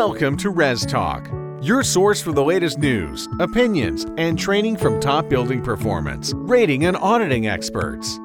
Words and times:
Welcome 0.00 0.38
to 0.38 0.48
Res 0.48 0.86
Talk, 0.86 1.28
your 1.60 1.82
source 1.82 2.22
for 2.22 2.32
the 2.32 2.42
latest 2.42 2.78
news, 2.78 3.28
opinions, 3.38 4.06
and 4.16 4.38
training 4.38 4.78
from 4.78 4.98
top 4.98 5.28
building 5.28 5.60
performance, 5.60 6.32
rating, 6.34 6.86
and 6.86 6.96
auditing 6.96 7.48
experts. 7.48 8.18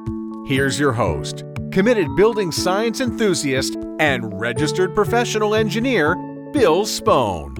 Here's 0.47 0.79
your 0.79 0.93
host, 0.93 1.43
committed 1.73 2.07
building 2.15 2.53
science 2.53 3.01
enthusiast 3.01 3.75
and 3.99 4.39
registered 4.39 4.95
professional 4.95 5.53
engineer, 5.53 6.15
Bill 6.53 6.85
Spohn. 6.85 7.57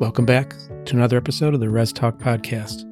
Welcome 0.00 0.26
back 0.26 0.56
to 0.86 0.96
another 0.96 1.16
episode 1.16 1.54
of 1.54 1.60
the 1.60 1.70
Res 1.70 1.92
Talk 1.92 2.18
podcast. 2.18 2.82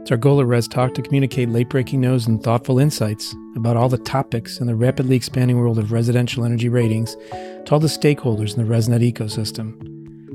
It's 0.00 0.10
our 0.10 0.16
goal 0.16 0.40
at 0.40 0.46
Res 0.46 0.66
Talk 0.66 0.94
to 0.94 1.02
communicate 1.02 1.50
late 1.50 1.68
breaking 1.68 2.00
news 2.00 2.26
and 2.26 2.42
thoughtful 2.42 2.78
insights 2.78 3.34
about 3.54 3.76
all 3.76 3.90
the 3.90 3.98
topics 3.98 4.60
in 4.60 4.66
the 4.66 4.74
rapidly 4.74 5.14
expanding 5.14 5.58
world 5.58 5.78
of 5.78 5.92
residential 5.92 6.42
energy 6.42 6.70
ratings 6.70 7.16
to 7.32 7.66
all 7.72 7.78
the 7.78 7.86
stakeholders 7.86 8.56
in 8.56 8.66
the 8.66 8.74
ResNet 8.74 9.12
ecosystem. 9.12 9.89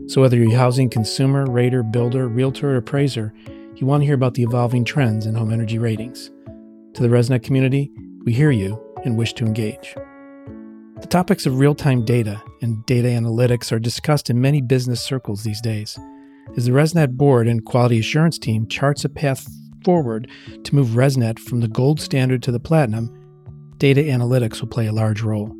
So, 0.08 0.22
whether 0.22 0.38
you're 0.38 0.54
a 0.54 0.58
housing 0.58 0.90
consumer, 0.90 1.46
rater, 1.46 1.82
builder, 1.82 2.28
realtor, 2.28 2.72
or 2.72 2.78
appraiser, 2.78 3.34
you 3.76 3.88
want 3.88 4.02
to 4.02 4.06
hear 4.06 4.16
about 4.16 4.36
the 4.36 4.44
evolving 4.44 4.86
trends 4.86 5.26
in 5.26 5.34
home 5.34 5.52
energy 5.52 5.80
ratings. 5.80 6.30
To 6.94 7.02
the 7.02 7.08
ResNet 7.10 7.44
community, 7.44 7.92
we 8.24 8.32
hear 8.32 8.52
you 8.52 8.80
and 9.04 9.18
wish 9.18 9.34
to 9.34 9.46
engage. 9.46 9.96
The 11.02 11.08
topics 11.08 11.46
of 11.46 11.60
real 11.60 11.76
time 11.76 12.06
data 12.06 12.42
and 12.62 12.86
data 12.86 13.08
analytics 13.08 13.72
are 13.72 13.80
discussed 13.80 14.30
in 14.30 14.40
many 14.40 14.62
business 14.62 15.02
circles 15.02 15.44
these 15.44 15.60
days. 15.60 15.98
As 16.56 16.66
the 16.66 16.72
ResNet 16.72 17.18
board 17.18 17.48
and 17.48 17.66
quality 17.66 18.00
assurance 18.00 18.38
team 18.38 18.68
charts 18.68 19.04
a 19.06 19.10
path 19.10 19.48
forward 19.84 20.30
to 20.64 20.76
move 20.76 20.90
ResNet 20.90 21.40
from 21.40 21.62
the 21.62 21.68
gold 21.68 22.00
standard 22.00 22.44
to 22.44 22.52
the 22.52 22.60
platinum, 22.60 23.12
data 23.78 24.02
analytics 24.02 24.62
will 24.62 24.70
play 24.70 24.86
a 24.86 24.94
large 24.94 25.22
role. 25.22 25.56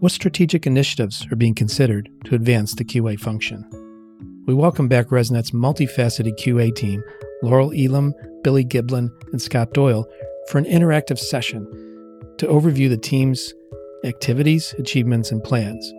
What 0.00 0.12
strategic 0.12 0.66
initiatives 0.66 1.26
are 1.30 1.36
being 1.36 1.54
considered 1.54 2.08
to 2.24 2.34
advance 2.34 2.74
the 2.74 2.86
QA 2.86 3.20
function? 3.20 3.66
We 4.46 4.54
welcome 4.54 4.88
back 4.88 5.08
ResNet's 5.08 5.50
multifaceted 5.50 6.38
QA 6.38 6.74
team, 6.74 7.04
Laurel 7.42 7.70
Elam, 7.76 8.14
Billy 8.42 8.64
Giblin, 8.64 9.10
and 9.30 9.42
Scott 9.42 9.74
Doyle, 9.74 10.08
for 10.48 10.56
an 10.56 10.64
interactive 10.64 11.18
session 11.18 11.66
to 12.38 12.46
overview 12.46 12.88
the 12.88 12.96
team's 12.96 13.52
activities, 14.02 14.74
achievements, 14.78 15.32
and 15.32 15.44
plans. 15.44 15.92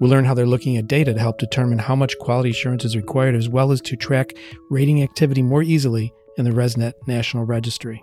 We'll 0.00 0.10
learn 0.10 0.24
how 0.24 0.34
they're 0.34 0.44
looking 0.44 0.76
at 0.76 0.88
data 0.88 1.14
to 1.14 1.20
help 1.20 1.38
determine 1.38 1.78
how 1.78 1.94
much 1.94 2.18
quality 2.18 2.50
assurance 2.50 2.84
is 2.84 2.96
required, 2.96 3.36
as 3.36 3.48
well 3.48 3.70
as 3.70 3.80
to 3.82 3.94
track 3.94 4.32
rating 4.70 5.04
activity 5.04 5.42
more 5.42 5.62
easily 5.62 6.12
in 6.36 6.44
the 6.44 6.50
ResNet 6.50 6.94
National 7.06 7.44
Registry. 7.44 8.02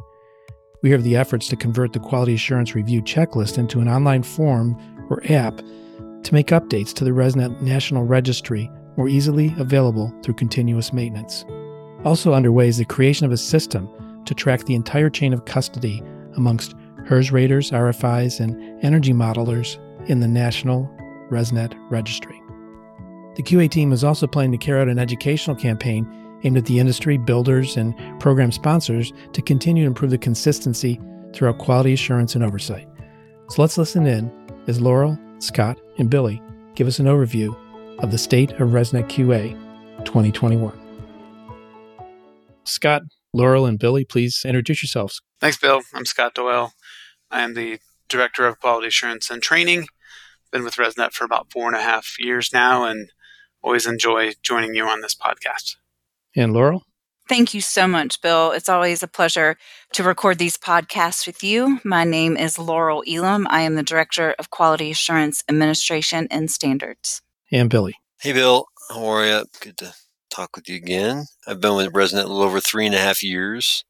We 0.82 0.92
have 0.92 1.04
the 1.04 1.18
efforts 1.18 1.50
to 1.50 1.58
convert 1.58 1.92
the 1.92 2.00
Quality 2.00 2.36
Assurance 2.36 2.76
Review 2.76 3.02
checklist 3.02 3.58
into 3.58 3.82
an 3.82 3.90
online 3.90 4.24
form 4.24 4.80
or 5.10 5.22
app 5.30 5.58
to 6.24 6.34
make 6.34 6.48
updates 6.48 6.94
to 6.94 7.04
the 7.04 7.12
ResNet 7.12 7.62
National 7.62 8.04
Registry 8.04 8.70
more 8.98 9.08
easily 9.08 9.54
available 9.58 10.14
through 10.24 10.34
continuous 10.34 10.92
maintenance. 10.92 11.46
Also 12.04 12.34
underway 12.34 12.68
is 12.68 12.78
the 12.78 12.86
creation 12.86 13.26
of 13.26 13.32
a 13.32 13.38
system 13.38 13.90
to 14.26 14.34
track 14.34 14.66
the 14.66 14.76
entire 14.76 15.10
chain 15.10 15.34
of 15.34 15.46
custody 15.46 16.02
amongst 16.36 16.76
HERS 17.06 17.32
raters, 17.32 17.72
RFIs, 17.72 18.40
and 18.40 18.84
energy 18.84 19.14
modelers 19.14 19.78
in 20.10 20.20
the 20.20 20.28
National 20.28 20.90
ResNet 21.30 21.74
Registry. 21.90 22.42
The 23.36 23.44
QA 23.44 23.70
team 23.70 23.94
is 23.94 24.04
also 24.04 24.28
planning 24.28 24.52
to 24.52 24.58
carry 24.58 24.82
out 24.82 24.90
an 24.90 25.00
educational 25.00 25.56
campaign 25.56 26.08
aimed 26.44 26.58
at 26.58 26.66
the 26.66 26.80
industry, 26.80 27.18
builders, 27.18 27.78
and 27.78 27.96
program 28.20 28.52
sponsors 28.52 29.14
to 29.34 29.42
continue 29.42 29.84
to 29.84 29.88
improve 29.88 30.12
the 30.12 30.18
consistency 30.18 31.00
throughout 31.34 31.60
quality 31.60 31.94
assurance 31.94 32.36
and 32.36 32.44
oversight. 32.44 32.88
So 33.50 33.62
let's 33.62 33.78
listen 33.78 34.06
in 34.06 34.32
as 34.68 34.82
Laurel, 34.82 35.18
Scott, 35.40 35.80
and 35.98 36.10
Billy 36.10 36.42
give 36.76 36.88
us 36.88 37.00
an 37.00 37.08
overview 37.08 37.56
of 38.00 38.12
the 38.12 38.18
state 38.18 38.52
of 38.52 38.70
ResNet 38.70 39.10
QA 39.10 39.52
2021. 40.06 40.78
Scott, 42.66 43.02
Laurel, 43.34 43.66
and 43.66 43.80
Billy, 43.80 44.06
please 44.06 44.44
introduce 44.46 44.84
yourselves. 44.84 45.22
Thanks, 45.40 45.58
Bill. 45.58 45.82
I'm 45.94 46.06
Scott 46.06 46.36
Doyle. 46.36 46.74
I 47.32 47.42
am 47.42 47.54
the 47.54 47.80
Director 48.10 48.46
of 48.46 48.60
Quality 48.60 48.88
Assurance 48.88 49.30
and 49.30 49.42
Training. 49.42 49.88
Been 50.52 50.64
with 50.64 50.76
ResNet 50.76 51.14
for 51.14 51.26
about 51.26 51.52
four 51.52 51.68
and 51.68 51.76
a 51.76 51.82
half 51.82 52.16
years 52.20 52.52
now 52.54 52.86
and 52.86 53.12
always 53.62 53.86
enjoy 53.86 54.34
joining 54.44 54.76
you 54.76 54.86
on 54.86 55.02
this 55.02 55.16
podcast. 55.16 55.76
And 56.36 56.54
Laurel? 56.54 56.84
Thank 57.28 57.54
you 57.54 57.60
so 57.62 57.88
much, 57.88 58.22
Bill. 58.22 58.52
It's 58.52 58.70
always 58.70 59.04
a 59.04 59.08
pleasure 59.08 59.58
to 59.94 60.04
record 60.04 60.38
these 60.38 60.58
podcasts 60.58 61.28
with 61.28 61.44
you. 61.44 61.80
My 61.84 62.06
name 62.06 62.38
is 62.38 62.58
Laurel 62.58 63.04
Elam. 63.08 63.48
I 63.50 63.62
am 63.62 63.76
the 63.76 63.84
Director 63.84 64.34
of 64.40 64.50
Quality 64.50 64.92
Assurance 64.92 65.44
Administration 65.50 66.28
and 66.32 66.50
Standards. 66.50 67.22
And 67.52 67.70
Billy. 67.70 67.96
Hey, 68.22 68.32
Bill. 68.32 68.66
How 68.90 69.06
are 69.06 69.26
you? 69.26 69.46
Good 69.60 69.78
to 69.80 69.94
talk 70.30 70.56
with 70.56 70.70
you 70.70 70.76
again. 70.78 71.26
I've 71.46 71.60
been 71.60 71.76
with 71.76 71.92
ResNet 71.92 72.24
a 72.24 72.28
little 72.28 72.44
over 72.44 72.62
three 72.62 72.86
and 72.86 72.96
a 72.96 73.00
half 73.00 73.22
years. 73.22 73.84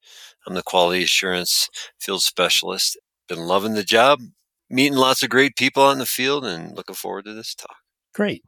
I'm 0.47 0.55
the 0.55 0.63
Quality 0.63 1.03
Assurance 1.03 1.69
Field 1.99 2.23
Specialist. 2.23 2.97
Been 3.29 3.45
loving 3.45 3.73
the 3.73 3.83
job, 3.83 4.19
meeting 4.69 4.97
lots 4.97 5.21
of 5.21 5.29
great 5.29 5.55
people 5.55 5.83
out 5.83 5.91
in 5.91 5.99
the 5.99 6.05
field, 6.05 6.45
and 6.45 6.75
looking 6.75 6.95
forward 6.95 7.25
to 7.25 7.33
this 7.33 7.53
talk. 7.53 7.77
Great. 8.15 8.41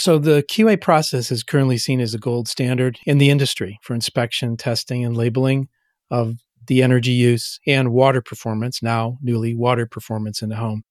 So, 0.00 0.18
the 0.18 0.42
QA 0.42 0.80
process 0.80 1.30
is 1.30 1.42
currently 1.42 1.76
seen 1.76 2.00
as 2.00 2.14
a 2.14 2.18
gold 2.18 2.48
standard 2.48 2.98
in 3.04 3.18
the 3.18 3.28
industry 3.28 3.78
for 3.82 3.92
inspection, 3.92 4.56
testing, 4.56 5.04
and 5.04 5.14
labeling 5.14 5.68
of 6.10 6.36
the 6.68 6.82
energy 6.82 7.12
use 7.12 7.60
and 7.66 7.92
water 7.92 8.22
performance, 8.22 8.82
now 8.82 9.18
newly 9.20 9.54
water 9.54 9.84
performance 9.84 10.40
in 10.40 10.48
the 10.48 10.56
home. 10.56 10.84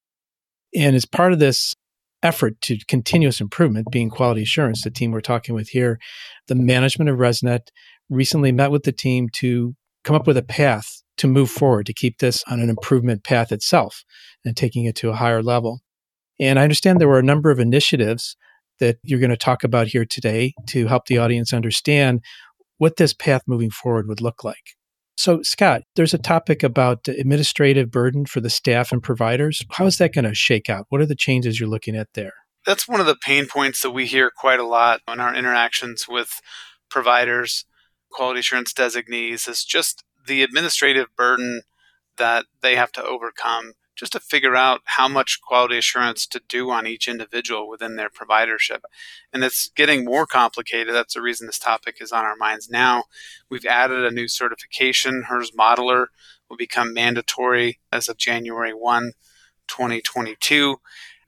And 0.76 0.96
as 0.96 1.08
part 1.08 1.34
of 1.34 1.40
this 1.40 1.74
effort 2.22 2.62
to 2.62 2.78
continuous 2.88 3.42
improvement, 3.42 3.88
being 3.92 4.12
quality 4.12 4.44
assurance, 4.44 4.84
the 4.84 4.92
team 4.92 5.10
we're 5.10 5.22
talking 5.22 5.56
with 5.56 5.70
here, 5.70 5.98
the 6.48 6.54
management 6.54 7.10
of 7.10 7.18
ResNet 7.18 7.70
recently 8.12 8.52
met 8.52 8.70
with 8.70 8.84
the 8.84 8.92
team 8.92 9.30
to 9.38 9.74
come 10.04 10.16
up 10.16 10.28
with 10.28 10.38
a 10.38 10.44
path 10.44 11.02
to 11.18 11.26
move 11.26 11.50
forward 11.50 11.88
to 11.88 11.94
keep 11.96 12.20
this 12.20 12.44
on 12.48 12.60
an 12.60 12.70
improvement 12.70 13.24
path 13.24 13.52
itself 13.52 14.04
and 14.46 14.56
taking 14.56 14.86
it 14.86 14.96
to 14.98 15.10
a 15.10 15.16
higher 15.16 15.42
level. 15.42 15.80
And 16.40 16.60
I 16.60 16.64
understand 16.64 17.02
there 17.02 17.08
were 17.08 17.18
a 17.18 17.24
number 17.24 17.50
of 17.50 17.60
initiatives 17.60 18.38
that 18.80 18.98
you're 19.04 19.20
going 19.20 19.30
to 19.30 19.38
talk 19.38 19.64
about 19.64 19.88
here 19.88 20.06
today 20.06 20.54
to 20.68 20.88
help 20.88 21.06
the 21.06 21.18
audience 21.18 21.54
understand 21.54 22.22
what 22.78 22.98
this 22.98 23.14
path 23.14 23.44
moving 23.48 23.70
forward 23.70 24.08
would 24.08 24.22
look 24.22 24.44
like. 24.44 24.76
So, 25.18 25.42
Scott, 25.42 25.82
there's 25.96 26.14
a 26.14 26.18
topic 26.18 26.64
about 26.64 27.08
administrative 27.10 27.92
burden 27.92 28.26
for 28.26 28.40
the 28.40 28.50
staff 28.50 28.94
and 28.94 29.04
providers. 29.04 29.62
How 29.72 29.86
is 29.86 29.98
that 29.98 30.14
going 30.14 30.24
to 30.24 30.34
shake 30.34 30.70
out? 30.70 30.86
What 30.88 31.02
are 31.02 31.06
the 31.06 31.16
changes 31.16 31.60
you're 31.60 31.68
looking 31.68 31.96
at 31.96 32.08
there? 32.14 32.32
That's 32.66 32.88
one 32.88 33.02
of 33.02 33.06
the 33.06 33.18
pain 33.18 33.46
points 33.46 33.82
that 33.82 33.92
we 33.92 34.06
hear 34.06 34.32
quite 34.34 34.62
a 34.62 34.66
lot 34.66 35.02
in 35.12 35.20
our 35.20 35.36
interactions 35.36 36.08
with 36.08 36.40
providers, 36.90 37.66
quality 38.10 38.40
assurance 38.40 38.72
designees, 38.74 39.48
is 39.48 39.66
just 39.66 40.04
the 40.26 40.42
administrative 40.42 41.08
burden 41.18 41.64
that 42.18 42.46
they 42.62 42.76
have 42.76 42.92
to 42.94 43.04
overcome 43.04 43.74
just 44.00 44.14
to 44.14 44.20
figure 44.22 44.56
out 44.56 44.80
how 44.86 45.10
much 45.10 45.42
quality 45.46 45.78
assurance 45.78 46.26
to 46.26 46.42
do 46.48 46.72
on 46.72 46.88
each 46.88 47.06
individual 47.10 47.68
within 47.68 47.98
their 47.98 48.10
providership. 48.10 48.80
And 49.34 49.44
it's 49.44 49.70
getting 49.76 50.06
more 50.06 50.26
complicated. 50.26 50.96
That's 50.96 51.16
the 51.16 51.22
reason 51.22 51.48
this 51.48 51.60
topic 51.60 51.98
is 52.00 52.14
on 52.14 52.24
our 52.24 52.38
minds 52.38 52.70
now. 52.70 53.04
We've 53.50 53.66
added 53.66 54.06
a 54.06 54.12
new 54.12 54.30
certification. 54.30 55.26
HERS 55.28 55.52
Modeler 55.52 56.06
will 56.50 56.56
become 56.56 56.94
mandatory 56.94 57.82
as 57.92 58.08
of 58.08 58.16
January 58.16 58.74
1, 58.74 59.12
2022. 59.68 60.78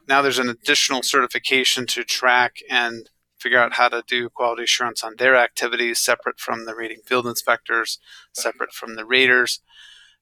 Now 0.08 0.22
there's 0.22 0.40
an 0.40 0.50
additional 0.50 1.03
certification 1.03 1.86
to 1.88 2.06
track 2.06 2.59
and 2.70 3.09
figure 3.38 3.59
out 3.59 3.74
how 3.74 3.90
to 3.90 4.02
do 4.08 4.30
quality 4.30 4.64
assurance 4.64 5.03
on 5.03 5.16
their 5.18 5.36
activities 5.36 6.00
separate 6.00 6.40
from 6.40 6.66
the 6.66 6.76
rating 6.76 7.02
field 7.06 7.28
inspectors, 7.28 8.00
separate 8.32 8.72
from 8.72 8.96
the 8.96 9.06
raters. 9.06 9.59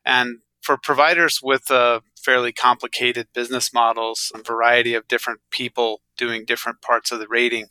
And 0.04 0.40
for 0.62 0.78
providers 0.78 1.40
with 1.42 1.70
uh, 1.72 2.02
fairly 2.19 2.52
complicated 2.52 3.28
business 3.34 3.74
models, 3.74 4.31
a 4.36 4.44
variety 4.44 4.94
of 4.94 5.07
different 5.07 5.42
people 5.51 6.01
doing 6.18 6.45
different 6.45 6.81
parts 6.81 7.12
of 7.12 7.19
the 7.19 7.27
rating, 7.27 7.68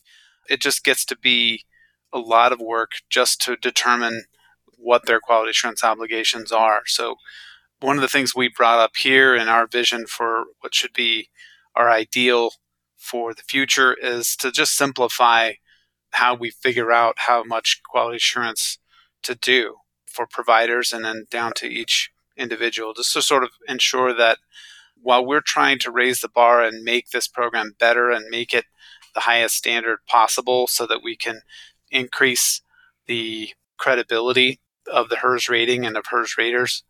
it 0.48 0.60
just 0.60 0.84
gets 0.84 1.04
to 1.06 1.16
be 1.16 1.64
a 2.12 2.18
lot 2.18 2.52
of 2.52 2.60
work 2.60 2.92
just 3.10 3.40
to 3.42 3.56
determine 3.56 4.24
what 4.76 5.06
their 5.06 5.20
quality 5.20 5.50
assurance 5.50 5.84
obligations 5.84 6.52
are. 6.52 6.82
So, 6.86 7.16
one 7.80 7.96
of 7.96 8.02
the 8.02 8.08
things 8.08 8.34
we 8.34 8.48
brought 8.48 8.80
up 8.80 8.96
here 8.96 9.36
in 9.36 9.48
our 9.48 9.66
vision 9.66 10.06
for 10.06 10.46
what 10.60 10.74
should 10.74 10.92
be 10.92 11.28
our 11.76 11.88
ideal 11.88 12.50
for 12.96 13.32
the 13.32 13.42
future 13.42 13.94
is 13.94 14.34
to 14.36 14.50
just 14.50 14.76
simplify 14.76 15.52
how 16.12 16.34
we 16.34 16.50
figure 16.50 16.90
out 16.90 17.14
how 17.26 17.44
much 17.44 17.80
quality 17.88 18.16
assurance 18.16 18.78
to 19.22 19.34
do 19.34 19.76
for 20.06 20.26
providers 20.26 20.92
and 20.92 21.04
then 21.04 21.26
down 21.30 21.52
to 21.54 21.66
each 21.66 22.10
individual, 22.38 22.94
just 22.94 23.12
to 23.12 23.22
sort 23.22 23.44
of 23.44 23.50
ensure 23.68 24.14
that 24.14 24.38
while 25.00 25.24
we're 25.24 25.40
trying 25.40 25.78
to 25.80 25.90
raise 25.90 26.20
the 26.20 26.28
bar 26.28 26.62
and 26.62 26.82
make 26.82 27.10
this 27.10 27.28
program 27.28 27.74
better 27.78 28.10
and 28.10 28.26
make 28.30 28.52
it 28.52 28.64
the 29.14 29.20
highest 29.20 29.56
standard 29.56 29.98
possible 30.06 30.66
so 30.66 30.86
that 30.86 31.02
we 31.02 31.16
can 31.16 31.40
increase 31.90 32.62
the 33.06 33.50
credibility 33.78 34.60
of 34.92 35.08
the 35.08 35.16
HERS 35.16 35.48
rating 35.48 35.84
and 35.84 35.96
of 35.96 36.06
HERS 36.10 36.36
raters. 36.36 36.82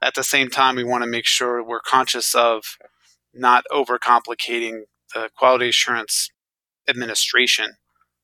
At 0.00 0.14
the 0.14 0.22
same 0.22 0.48
time, 0.48 0.76
we 0.76 0.84
want 0.84 1.02
to 1.02 1.10
make 1.10 1.26
sure 1.26 1.62
we're 1.62 1.80
conscious 1.80 2.34
of 2.34 2.78
not 3.34 3.64
overcomplicating 3.70 4.82
the 5.14 5.30
quality 5.36 5.68
assurance 5.68 6.30
administration 6.88 7.72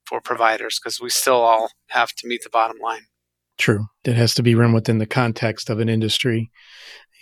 for 0.06 0.20
providers 0.20 0.78
because 0.78 1.00
we 1.00 1.10
still 1.10 1.40
all 1.40 1.70
have 1.88 2.12
to 2.14 2.28
meet 2.28 2.42
the 2.42 2.50
bottom 2.50 2.78
line. 2.82 3.06
True. 3.58 3.86
It 4.04 4.16
has 4.16 4.34
to 4.34 4.42
be 4.42 4.54
run 4.54 4.72
within 4.72 4.98
the 4.98 5.06
context 5.06 5.70
of 5.70 5.78
an 5.78 5.88
industry. 5.88 6.50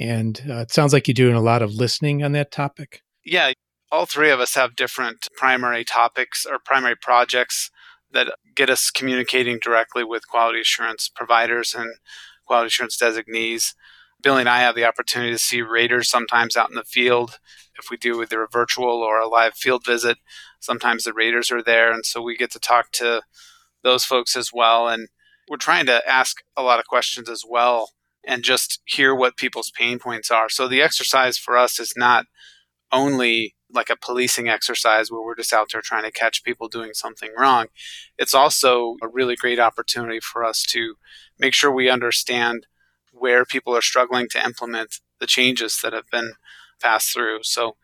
And 0.01 0.41
uh, 0.49 0.61
it 0.61 0.73
sounds 0.73 0.93
like 0.93 1.07
you're 1.07 1.15
doing 1.15 1.37
a 1.37 1.41
lot 1.41 1.63
of 1.63 1.75
listening 1.75 2.23
on 2.23 2.33
that 2.33 2.51
topic. 2.51 3.03
Yeah, 3.25 3.53
all 3.91 4.07
three 4.07 4.31
of 4.31 4.41
us 4.41 4.55
have 4.55 4.75
different 4.75 5.29
primary 5.37 5.85
topics 5.85 6.47
or 6.47 6.59
primary 6.59 6.97
projects 6.97 7.71
that 8.13 8.35
get 8.55 8.71
us 8.71 8.91
communicating 8.91 9.59
directly 9.63 10.05
with 10.05 10.29
quality 10.29 10.61
assurance 10.61 11.11
providers 11.15 11.75
and 11.75 11.95
quality 12.47 12.69
assurance 12.69 12.97
designees. 12.97 13.75
Billy 14.23 14.41
and 14.41 14.49
I 14.49 14.61
have 14.61 14.75
the 14.75 14.85
opportunity 14.85 15.33
to 15.33 15.39
see 15.39 15.63
raters 15.63 16.09
sometimes 16.09 16.57
out 16.57 16.71
in 16.71 16.77
the 16.77 16.85
field. 16.85 17.39
If 17.79 17.91
we 17.91 17.97
do 17.97 18.23
either 18.23 18.43
a 18.43 18.49
virtual 18.49 19.03
or 19.03 19.19
a 19.19 19.29
live 19.29 19.55
field 19.55 19.85
visit, 19.85 20.19
sometimes 20.61 21.05
the 21.05 21.13
raters 21.13 21.51
are 21.51 21.63
there. 21.63 21.93
And 21.93 22.07
so 22.07 22.23
we 22.23 22.37
get 22.37 22.53
to 22.53 22.61
talk 22.61 22.93
to 22.93 23.23
those 23.83 24.05
folks 24.05 24.37
as 24.37 24.53
well. 24.53 24.89
And 24.89 25.09
we're 25.49 25.57
trying 25.57 25.87
to 25.87 26.09
ask 26.09 26.39
a 26.57 26.63
lot 26.63 26.79
of 26.79 26.87
questions 26.87 27.29
as 27.29 27.43
well 27.49 27.91
and 28.25 28.45
just 28.45 28.81
hear 28.85 29.15
what 29.15 29.37
people's 29.37 29.71
pain 29.71 29.99
points 29.99 30.31
are. 30.31 30.49
So 30.49 30.69
the 30.69 30.81
exercise 30.81 31.39
for 31.39 31.57
us 31.57 31.81
is 31.81 31.95
not 31.97 32.27
only 32.93 33.55
like 33.75 33.91
a 33.91 33.97
policing 33.97 34.49
exercise 34.49 35.11
where 35.11 35.23
we're 35.23 35.35
just 35.35 35.53
out 35.53 35.69
there 35.73 35.81
trying 35.81 36.05
to 36.05 36.13
catch 36.13 36.45
people 36.45 36.69
doing 36.69 36.93
something 36.93 37.31
wrong. 37.37 37.67
It's 38.19 38.35
also 38.35 38.97
a 39.03 39.09
really 39.09 39.35
great 39.35 39.59
opportunity 39.59 40.21
for 40.21 40.45
us 40.45 40.63
to 40.67 40.95
make 41.39 41.55
sure 41.55 41.73
we 41.73 41.89
understand 41.89 42.67
where 43.13 43.45
people 43.45 43.75
are 43.77 43.83
struggling 43.83 44.29
to 44.31 44.45
implement 44.45 45.01
the 45.21 45.27
changes 45.27 45.81
that 45.83 45.93
have 45.93 46.09
been 46.11 46.35
passed 46.81 47.13
through. 47.13 47.41
So 47.43 47.77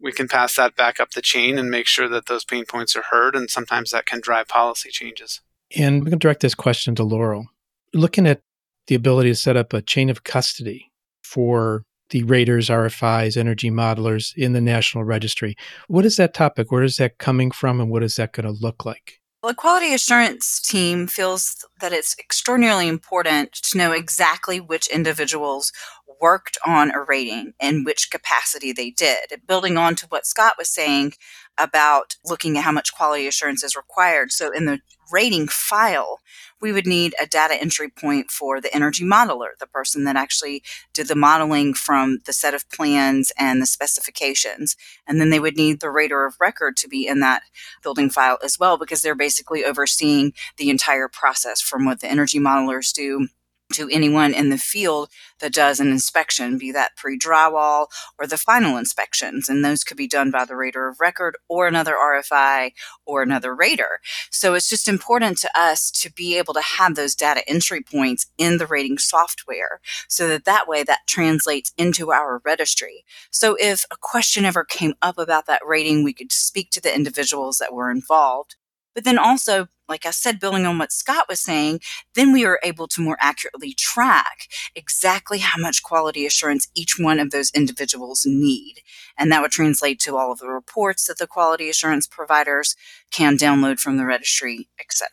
we 0.00 0.12
can 0.12 0.28
pass 0.28 0.56
that 0.56 0.76
back 0.76 1.00
up 1.00 1.10
the 1.10 1.22
chain 1.22 1.58
and 1.58 1.70
make 1.70 1.86
sure 1.86 2.08
that 2.08 2.26
those 2.26 2.44
pain 2.44 2.64
points 2.64 2.96
are 2.96 3.04
heard. 3.10 3.34
And 3.36 3.50
sometimes 3.50 3.90
that 3.90 4.06
can 4.06 4.20
drive 4.20 4.48
policy 4.48 4.90
changes. 4.90 5.40
And 5.74 6.04
we 6.04 6.10
can 6.10 6.18
direct 6.18 6.40
this 6.40 6.54
question 6.54 6.94
to 6.96 7.04
Laurel. 7.04 7.46
Looking 7.92 8.26
at 8.26 8.40
the 8.86 8.94
ability 8.94 9.30
to 9.30 9.34
set 9.34 9.56
up 9.56 9.72
a 9.72 9.82
chain 9.82 10.10
of 10.10 10.24
custody 10.24 10.92
for 11.22 11.84
the 12.10 12.22
raters, 12.22 12.68
RFIs, 12.68 13.36
energy 13.36 13.70
modelers 13.70 14.32
in 14.36 14.52
the 14.52 14.60
National 14.60 15.04
Registry. 15.04 15.56
What 15.88 16.04
is 16.06 16.16
that 16.16 16.34
topic? 16.34 16.70
Where 16.70 16.84
is 16.84 16.96
that 16.96 17.18
coming 17.18 17.50
from 17.50 17.80
and 17.80 17.90
what 17.90 18.04
is 18.04 18.16
that 18.16 18.32
going 18.32 18.46
to 18.46 18.52
look 18.52 18.84
like? 18.84 19.20
Well, 19.42 19.52
the 19.52 19.56
quality 19.56 19.92
assurance 19.92 20.60
team 20.60 21.06
feels 21.06 21.64
that 21.80 21.92
it's 21.92 22.16
extraordinarily 22.18 22.88
important 22.88 23.52
to 23.52 23.78
know 23.78 23.92
exactly 23.92 24.60
which 24.60 24.88
individuals 24.88 25.72
worked 26.20 26.56
on 26.64 26.90
a 26.92 27.02
rating 27.02 27.52
and 27.60 27.84
which 27.84 28.10
capacity 28.10 28.72
they 28.72 28.90
did. 28.90 29.42
Building 29.46 29.76
on 29.76 29.94
to 29.96 30.06
what 30.06 30.26
Scott 30.26 30.54
was 30.58 30.68
saying 30.68 31.12
about 31.58 32.16
looking 32.24 32.56
at 32.56 32.64
how 32.64 32.72
much 32.72 32.94
quality 32.94 33.26
assurance 33.26 33.62
is 33.62 33.76
required. 33.76 34.32
So 34.32 34.50
in 34.50 34.64
the 34.64 34.80
rating 35.10 35.48
file, 35.48 36.20
we 36.60 36.72
would 36.72 36.86
need 36.86 37.14
a 37.20 37.26
data 37.26 37.54
entry 37.60 37.88
point 37.88 38.30
for 38.30 38.60
the 38.60 38.74
energy 38.74 39.04
modeler, 39.04 39.50
the 39.60 39.66
person 39.66 40.04
that 40.04 40.16
actually 40.16 40.62
did 40.94 41.08
the 41.08 41.14
modeling 41.14 41.74
from 41.74 42.18
the 42.26 42.32
set 42.32 42.54
of 42.54 42.68
plans 42.70 43.32
and 43.38 43.60
the 43.60 43.66
specifications. 43.66 44.76
And 45.06 45.20
then 45.20 45.30
they 45.30 45.40
would 45.40 45.56
need 45.56 45.80
the 45.80 45.90
rater 45.90 46.24
of 46.24 46.36
record 46.40 46.76
to 46.78 46.88
be 46.88 47.06
in 47.06 47.20
that 47.20 47.42
building 47.82 48.10
file 48.10 48.38
as 48.42 48.58
well, 48.58 48.78
because 48.78 49.02
they're 49.02 49.14
basically 49.14 49.64
overseeing 49.64 50.32
the 50.56 50.70
entire 50.70 51.08
process 51.08 51.60
from 51.60 51.84
what 51.84 52.00
the 52.00 52.10
energy 52.10 52.38
modelers 52.38 52.92
do 52.92 53.28
to 53.72 53.88
anyone 53.90 54.32
in 54.32 54.50
the 54.50 54.58
field 54.58 55.08
that 55.40 55.52
does 55.52 55.80
an 55.80 55.88
inspection, 55.88 56.58
be 56.58 56.70
that 56.72 56.96
pre 56.96 57.18
drywall 57.18 57.88
or 58.18 58.26
the 58.26 58.36
final 58.36 58.76
inspections. 58.76 59.48
And 59.48 59.64
those 59.64 59.84
could 59.84 59.96
be 59.96 60.06
done 60.06 60.30
by 60.30 60.44
the 60.44 60.56
rater 60.56 60.88
of 60.88 61.00
record 61.00 61.36
or 61.48 61.66
another 61.66 61.94
RFI 61.94 62.72
or 63.04 63.22
another 63.22 63.54
rater. 63.54 64.00
So 64.30 64.54
it's 64.54 64.68
just 64.68 64.88
important 64.88 65.38
to 65.38 65.50
us 65.54 65.90
to 65.92 66.12
be 66.12 66.38
able 66.38 66.54
to 66.54 66.62
have 66.62 66.94
those 66.94 67.14
data 67.14 67.42
entry 67.48 67.82
points 67.82 68.26
in 68.38 68.58
the 68.58 68.66
rating 68.66 68.98
software 68.98 69.80
so 70.08 70.28
that 70.28 70.44
that 70.44 70.68
way 70.68 70.82
that 70.84 71.06
translates 71.06 71.72
into 71.76 72.12
our 72.12 72.40
registry. 72.44 73.04
So 73.30 73.56
if 73.60 73.84
a 73.90 73.96
question 74.00 74.44
ever 74.44 74.64
came 74.64 74.94
up 75.02 75.18
about 75.18 75.46
that 75.46 75.62
rating, 75.66 76.04
we 76.04 76.12
could 76.12 76.32
speak 76.32 76.70
to 76.70 76.80
the 76.80 76.94
individuals 76.94 77.58
that 77.58 77.74
were 77.74 77.90
involved 77.90 78.56
but 78.96 79.04
then 79.04 79.18
also, 79.18 79.68
like 79.88 80.06
I 80.06 80.10
said, 80.10 80.40
building 80.40 80.66
on 80.66 80.78
what 80.78 80.92
Scott 80.92 81.26
was 81.28 81.40
saying, 81.40 81.80
then 82.14 82.32
we 82.32 82.44
are 82.44 82.60
able 82.62 82.88
to 82.88 83.00
more 83.00 83.16
accurately 83.20 83.72
track 83.72 84.48
exactly 84.74 85.38
how 85.38 85.60
much 85.60 85.82
quality 85.82 86.26
assurance 86.26 86.68
each 86.74 86.98
one 86.98 87.18
of 87.18 87.30
those 87.30 87.50
individuals 87.52 88.24
need. 88.26 88.82
And 89.18 89.30
that 89.30 89.42
would 89.42 89.50
translate 89.50 90.00
to 90.00 90.16
all 90.16 90.32
of 90.32 90.38
the 90.38 90.48
reports 90.48 91.06
that 91.06 91.18
the 91.18 91.26
quality 91.26 91.68
assurance 91.68 92.06
providers 92.06 92.74
can 93.10 93.36
download 93.36 93.78
from 93.78 93.96
the 93.96 94.06
registry, 94.06 94.68
etc. 94.80 95.08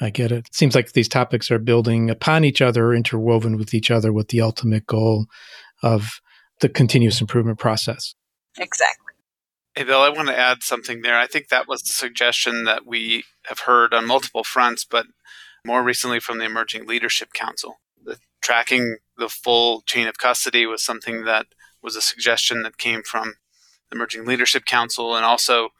I 0.00 0.10
get 0.10 0.32
it. 0.32 0.46
it. 0.46 0.54
Seems 0.54 0.74
like 0.74 0.92
these 0.92 1.08
topics 1.08 1.50
are 1.50 1.58
building 1.58 2.10
upon 2.10 2.44
each 2.44 2.60
other, 2.60 2.92
interwoven 2.92 3.56
with 3.56 3.74
each 3.74 3.90
other 3.90 4.12
with 4.12 4.28
the 4.28 4.40
ultimate 4.40 4.86
goal 4.86 5.26
of 5.82 6.20
the 6.60 6.68
continuous 6.68 7.20
improvement 7.20 7.58
process. 7.58 8.14
Exactly. 8.58 9.03
Hey, 9.76 9.82
Bill, 9.82 10.02
I 10.02 10.08
want 10.08 10.28
to 10.28 10.38
add 10.38 10.62
something 10.62 11.02
there. 11.02 11.18
I 11.18 11.26
think 11.26 11.48
that 11.48 11.66
was 11.66 11.82
the 11.82 11.92
suggestion 11.92 12.62
that 12.62 12.86
we 12.86 13.24
have 13.46 13.60
heard 13.60 13.92
on 13.92 14.06
multiple 14.06 14.44
fronts, 14.44 14.84
but 14.84 15.06
more 15.66 15.82
recently 15.82 16.20
from 16.20 16.38
the 16.38 16.44
Emerging 16.44 16.86
Leadership 16.86 17.32
Council. 17.32 17.80
The 18.00 18.18
tracking 18.40 18.98
the 19.18 19.28
full 19.28 19.80
chain 19.80 20.06
of 20.06 20.16
custody 20.16 20.64
was 20.64 20.84
something 20.84 21.24
that 21.24 21.46
was 21.82 21.96
a 21.96 22.00
suggestion 22.00 22.62
that 22.62 22.78
came 22.78 23.02
from 23.02 23.34
the 23.90 23.96
Emerging 23.96 24.26
Leadership 24.26 24.64
Council 24.64 25.16
and 25.16 25.24
also 25.24 25.70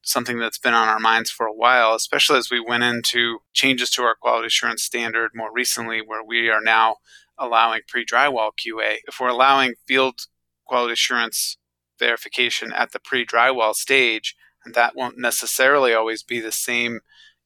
something 0.00 0.38
that's 0.38 0.58
been 0.58 0.72
on 0.72 0.88
our 0.88 0.98
minds 0.98 1.30
for 1.30 1.44
a 1.44 1.52
while, 1.52 1.94
especially 1.94 2.38
as 2.38 2.50
we 2.50 2.60
went 2.60 2.84
into 2.84 3.40
changes 3.52 3.90
to 3.90 4.04
our 4.04 4.14
quality 4.14 4.46
assurance 4.46 4.82
standard 4.82 5.32
more 5.34 5.52
recently, 5.52 6.00
where 6.00 6.24
we 6.24 6.48
are 6.48 6.62
now 6.62 6.96
allowing 7.36 7.82
pre 7.86 8.06
drywall 8.06 8.52
QA. 8.52 9.00
If 9.06 9.20
we're 9.20 9.28
allowing 9.28 9.74
field 9.86 10.20
quality 10.64 10.94
assurance 10.94 11.58
verification 11.98 12.72
at 12.72 12.92
the 12.92 12.98
pre 12.98 13.24
drywall 13.24 13.74
stage, 13.74 14.36
and 14.64 14.74
that 14.74 14.96
won't 14.96 15.18
necessarily 15.18 15.94
always 15.94 16.22
be 16.22 16.40
the 16.40 16.52
same 16.52 17.00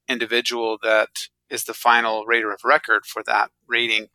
individual 0.08 0.78
that 0.82 1.28
is 1.50 1.64
the 1.64 1.74
final 1.74 2.24
rater 2.26 2.52
of 2.52 2.60
record 2.64 3.06
for 3.06 3.22
that 3.24 3.50
rating, 3.66 4.08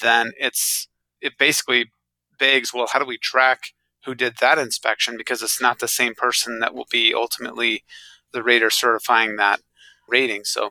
then 0.00 0.32
it's 0.38 0.88
it 1.20 1.38
basically 1.38 1.90
begs, 2.38 2.72
well, 2.72 2.88
how 2.92 2.98
do 2.98 3.04
we 3.04 3.18
track 3.18 3.72
who 4.06 4.14
did 4.14 4.38
that 4.38 4.58
inspection? 4.58 5.16
Because 5.16 5.42
it's 5.42 5.60
not 5.60 5.78
the 5.78 5.88
same 5.88 6.14
person 6.14 6.58
that 6.60 6.74
will 6.74 6.86
be 6.90 7.12
ultimately 7.14 7.84
the 8.32 8.42
rater 8.42 8.70
certifying 8.70 9.36
that 9.36 9.60
rating. 10.08 10.44
So 10.44 10.70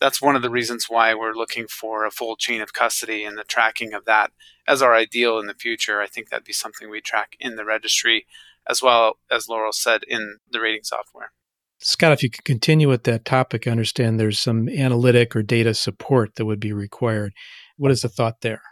that's 0.00 0.20
one 0.20 0.36
of 0.36 0.42
the 0.42 0.50
reasons 0.50 0.86
why 0.88 1.14
we're 1.14 1.34
looking 1.34 1.66
for 1.68 2.04
a 2.04 2.10
full 2.10 2.36
chain 2.36 2.60
of 2.60 2.72
custody 2.72 3.24
and 3.24 3.38
the 3.38 3.44
tracking 3.44 3.94
of 3.94 4.04
that 4.06 4.32
as 4.66 4.82
our 4.82 4.94
ideal 4.94 5.38
in 5.38 5.46
the 5.46 5.54
future. 5.54 6.00
I 6.00 6.06
think 6.06 6.28
that'd 6.28 6.44
be 6.44 6.52
something 6.52 6.90
we 6.90 7.00
track 7.00 7.36
in 7.38 7.56
the 7.56 7.64
registry 7.64 8.26
as 8.68 8.82
well 8.82 9.18
as 9.30 9.48
Laurel 9.48 9.72
said 9.72 10.02
in 10.06 10.38
the 10.50 10.60
rating 10.60 10.84
software. 10.84 11.32
Scott, 11.78 12.12
if 12.12 12.22
you 12.22 12.30
could 12.30 12.44
continue 12.44 12.88
with 12.88 13.04
that 13.04 13.24
topic, 13.24 13.66
I 13.66 13.70
understand 13.70 14.18
there's 14.18 14.40
some 14.40 14.68
analytic 14.68 15.36
or 15.36 15.42
data 15.42 15.74
support 15.74 16.36
that 16.36 16.46
would 16.46 16.60
be 16.60 16.72
required. 16.72 17.34
What 17.76 17.90
is 17.90 18.00
the 18.00 18.08
thought 18.08 18.40
there? 18.40 18.62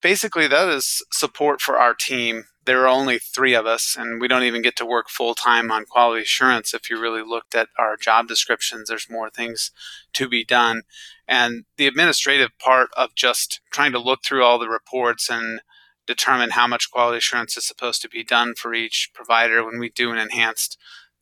Basically, 0.00 0.46
that 0.46 0.68
is 0.68 1.02
support 1.12 1.60
for 1.60 1.78
our 1.78 1.94
team. 1.94 2.44
There 2.64 2.82
are 2.82 2.88
only 2.88 3.18
three 3.18 3.54
of 3.54 3.66
us, 3.66 3.96
and 3.98 4.20
we 4.20 4.28
don't 4.28 4.42
even 4.42 4.62
get 4.62 4.76
to 4.76 4.86
work 4.86 5.08
full 5.08 5.34
time 5.34 5.70
on 5.70 5.84
quality 5.84 6.22
assurance. 6.22 6.72
If 6.72 6.88
you 6.88 7.00
really 7.00 7.22
looked 7.22 7.54
at 7.54 7.68
our 7.78 7.96
job 7.96 8.28
descriptions, 8.28 8.88
there's 8.88 9.10
more 9.10 9.28
things 9.28 9.70
to 10.14 10.28
be 10.28 10.44
done. 10.44 10.82
And 11.26 11.64
the 11.76 11.86
administrative 11.86 12.50
part 12.58 12.88
of 12.96 13.14
just 13.14 13.60
trying 13.72 13.92
to 13.92 13.98
look 13.98 14.24
through 14.24 14.44
all 14.44 14.58
the 14.58 14.68
reports 14.68 15.30
and 15.30 15.60
determine 16.06 16.50
how 16.50 16.66
much 16.66 16.90
quality 16.90 17.18
assurance 17.18 17.56
is 17.56 17.66
supposed 17.66 18.02
to 18.02 18.08
be 18.08 18.24
done 18.24 18.54
for 18.54 18.74
each 18.74 19.10
provider 19.14 19.64
when 19.64 19.78
we 19.78 19.88
do 19.88 20.10
an 20.10 20.18
enhanced 20.18 20.78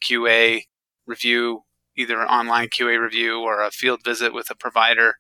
QA 0.07 0.63
review, 1.07 1.63
either 1.97 2.21
an 2.21 2.29
online 2.29 2.69
QA 2.69 3.01
review 3.01 3.41
or 3.41 3.63
a 3.63 3.71
field 3.71 4.01
visit 4.05 4.35
with 4.35 4.51
a 4.51 4.55
provider. 4.55 5.17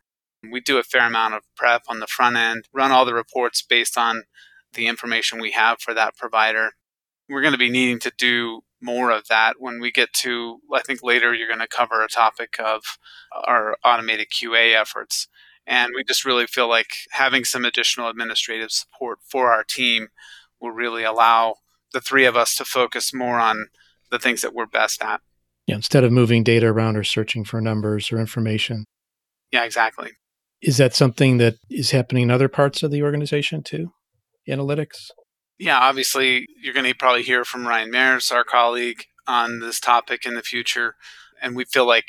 We 0.51 0.61
do 0.61 0.79
a 0.79 0.83
fair 0.83 1.07
amount 1.07 1.35
of 1.35 1.43
prep 1.57 1.83
on 1.89 2.01
the 2.01 2.07
front 2.07 2.37
end, 2.37 2.69
run 2.73 2.91
all 2.91 3.05
the 3.05 3.15
reports 3.15 3.63
based 3.63 3.97
on 3.97 4.25
the 4.75 4.87
information 4.87 5.41
we 5.41 5.53
have 5.53 5.81
for 5.81 5.95
that 5.95 6.17
provider. 6.17 6.71
We're 7.29 7.43
going 7.43 7.53
to 7.53 7.59
be 7.59 7.71
needing 7.71 8.01
to 8.01 8.13
do 8.17 8.63
more 8.81 9.11
of 9.11 9.29
that 9.29 9.55
when 9.59 9.81
we 9.81 9.93
get 9.93 10.13
to, 10.13 10.59
I 10.75 10.81
think 10.81 11.03
later 11.03 11.33
you're 11.33 11.49
going 11.49 11.61
to 11.61 11.69
cover 11.69 12.03
a 12.03 12.09
topic 12.09 12.57
of 12.59 12.83
our 13.45 13.77
automated 13.85 14.29
QA 14.31 14.75
efforts. 14.75 15.29
And 15.67 15.93
we 15.95 16.05
just 16.05 16.25
really 16.25 16.47
feel 16.47 16.69
like 16.69 16.91
having 17.13 17.45
some 17.45 17.65
additional 17.65 18.09
administrative 18.09 18.73
support 18.73 19.21
for 19.25 19.53
our 19.53 19.65
team 19.65 20.09
will 20.61 20.73
really 20.73 21.05
allow 21.05 21.57
the 21.93 22.01
three 22.01 22.25
of 22.25 22.37
us 22.37 22.57
to 22.57 22.65
focus 22.65 23.15
more 23.15 23.39
on 23.39 23.67
the 24.11 24.19
things 24.19 24.41
that 24.43 24.55
we're 24.55 24.67
best 24.67 25.03
at. 25.03 25.21
Yeah, 25.67 25.77
instead 25.77 26.05
of 26.05 26.13
moving 26.13 26.43
data 26.43 26.67
around 26.67 26.97
or 26.97 27.05
searching 27.05 27.45
for 27.45 27.61
numbers 27.61 28.11
or 28.11 28.19
information. 28.19 28.85
Yeah, 29.53 29.65
exactly. 29.65 30.11
Is 30.61 30.77
that 30.79 30.95
something 30.95 31.39
that 31.39 31.57
is 31.71 31.91
happening 31.91 32.25
in 32.25 32.31
other 32.31 32.49
parts 32.49 32.83
of 32.83 32.91
the 32.91 33.03
organization 33.03 33.63
too? 33.63 33.93
Analytics? 34.49 35.11
Yeah, 35.59 35.79
obviously, 35.79 36.47
you're 36.61 36.75
going 36.75 36.87
to 36.87 36.95
probably 36.95 37.23
hear 37.23 37.45
from 37.45 37.67
Ryan 37.67 37.91
Meres, 37.91 38.33
our 38.33 38.45
colleague, 38.45 39.05
on 39.27 39.61
this 39.61 39.79
topic 39.79 40.27
in 40.27 40.35
the 40.35 40.43
future. 40.43 40.97
And 41.41 41.55
we 41.55 41.65
feel 41.65 41.87
like 41.87 42.09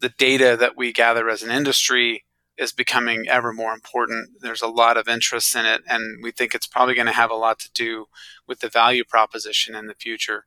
the 0.00 0.10
data 0.10 0.56
that 0.58 0.76
we 0.76 0.92
gather 0.92 1.28
as 1.28 1.42
an 1.42 1.50
industry 1.50 2.24
is 2.58 2.72
becoming 2.72 3.26
ever 3.28 3.52
more 3.52 3.72
important. 3.72 4.28
There's 4.40 4.62
a 4.62 4.68
lot 4.68 4.96
of 4.96 5.08
interest 5.08 5.56
in 5.56 5.64
it, 5.64 5.82
and 5.88 6.22
we 6.22 6.30
think 6.30 6.54
it's 6.54 6.66
probably 6.66 6.94
going 6.94 7.06
to 7.06 7.12
have 7.12 7.30
a 7.30 7.34
lot 7.34 7.58
to 7.60 7.70
do 7.72 8.06
with 8.46 8.60
the 8.60 8.68
value 8.68 9.04
proposition 9.04 9.74
in 9.74 9.86
the 9.86 9.94
future. 9.94 10.44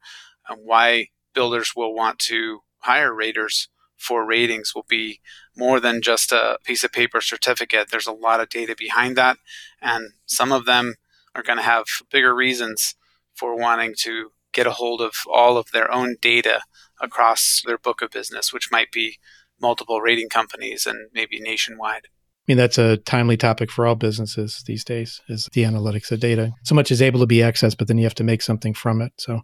And 0.48 0.62
why 0.64 1.10
builders 1.34 1.74
will 1.76 1.96
want 1.96 2.20
to 2.20 2.62
hire 2.80 3.14
raters 3.14 3.70
for 3.98 4.26
ratings 4.26 4.74
will 4.76 4.86
be 4.88 5.20
more 5.56 5.80
than 5.80 6.02
just 6.02 6.32
a 6.32 6.60
piece 6.64 6.84
of 6.84 6.92
paper 6.92 7.22
certificate. 7.22 7.88
There's 7.90 8.08
a 8.08 8.12
lot 8.12 8.40
of 8.40 8.50
data 8.50 8.76
behind 8.78 9.16
that, 9.18 9.38
and 9.82 10.12
some 10.26 10.52
of 10.52 10.66
them 10.66 10.96
are 11.34 11.44
going 11.44 11.58
to 11.58 11.64
have 11.64 11.86
bigger 12.12 12.36
reasons 12.36 12.96
for 13.34 13.58
wanting 13.58 13.96
to 14.00 14.32
get 14.54 14.68
a 14.68 14.72
hold 14.72 15.02
of 15.02 15.14
all 15.28 15.58
of 15.58 15.72
their 15.72 15.92
own 15.92 16.16
data 16.22 16.62
across 17.02 17.62
their 17.66 17.78
book 17.78 18.02
of 18.02 18.12
business, 18.12 18.54
which 18.54 18.72
might 18.72 18.92
be 18.92 19.18
multiple 19.62 20.02
rating 20.02 20.30
companies 20.30 20.86
and 20.86 21.10
maybe 21.14 21.40
nationwide. 21.40 22.04
I 22.06 22.52
mean, 22.52 22.58
that's 22.58 22.78
a 22.78 22.98
timely 22.98 23.38
topic 23.38 23.72
for 23.72 23.88
all 23.88 23.96
businesses 23.96 24.64
these 24.68 24.84
days 24.84 25.20
is 25.28 25.50
the 25.54 25.64
analytics 25.64 26.12
of 26.12 26.20
data. 26.20 26.54
So 26.64 26.76
much 26.76 26.92
is 26.92 27.02
able 27.02 27.20
to 27.22 27.26
be 27.26 27.38
accessed, 27.38 27.78
but 27.78 27.88
then 27.88 27.98
you 27.98 28.04
have 28.04 28.14
to 28.16 28.24
make 28.24 28.44
something 28.44 28.74
from 28.76 29.02
it. 29.02 29.14
So 29.18 29.42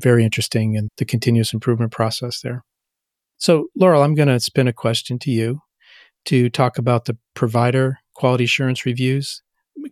very 0.00 0.24
interesting 0.24 0.76
and 0.76 0.88
the 0.96 1.04
continuous 1.04 1.52
improvement 1.52 1.92
process 1.92 2.40
there. 2.40 2.64
So 3.36 3.68
Laurel, 3.76 4.02
I'm 4.02 4.14
going 4.14 4.28
to 4.28 4.40
spin 4.40 4.66
a 4.66 4.72
question 4.72 5.18
to 5.20 5.30
you 5.30 5.60
to 6.24 6.50
talk 6.50 6.78
about 6.78 7.04
the 7.04 7.16
provider 7.34 7.98
quality 8.14 8.44
assurance 8.44 8.84
reviews 8.84 9.42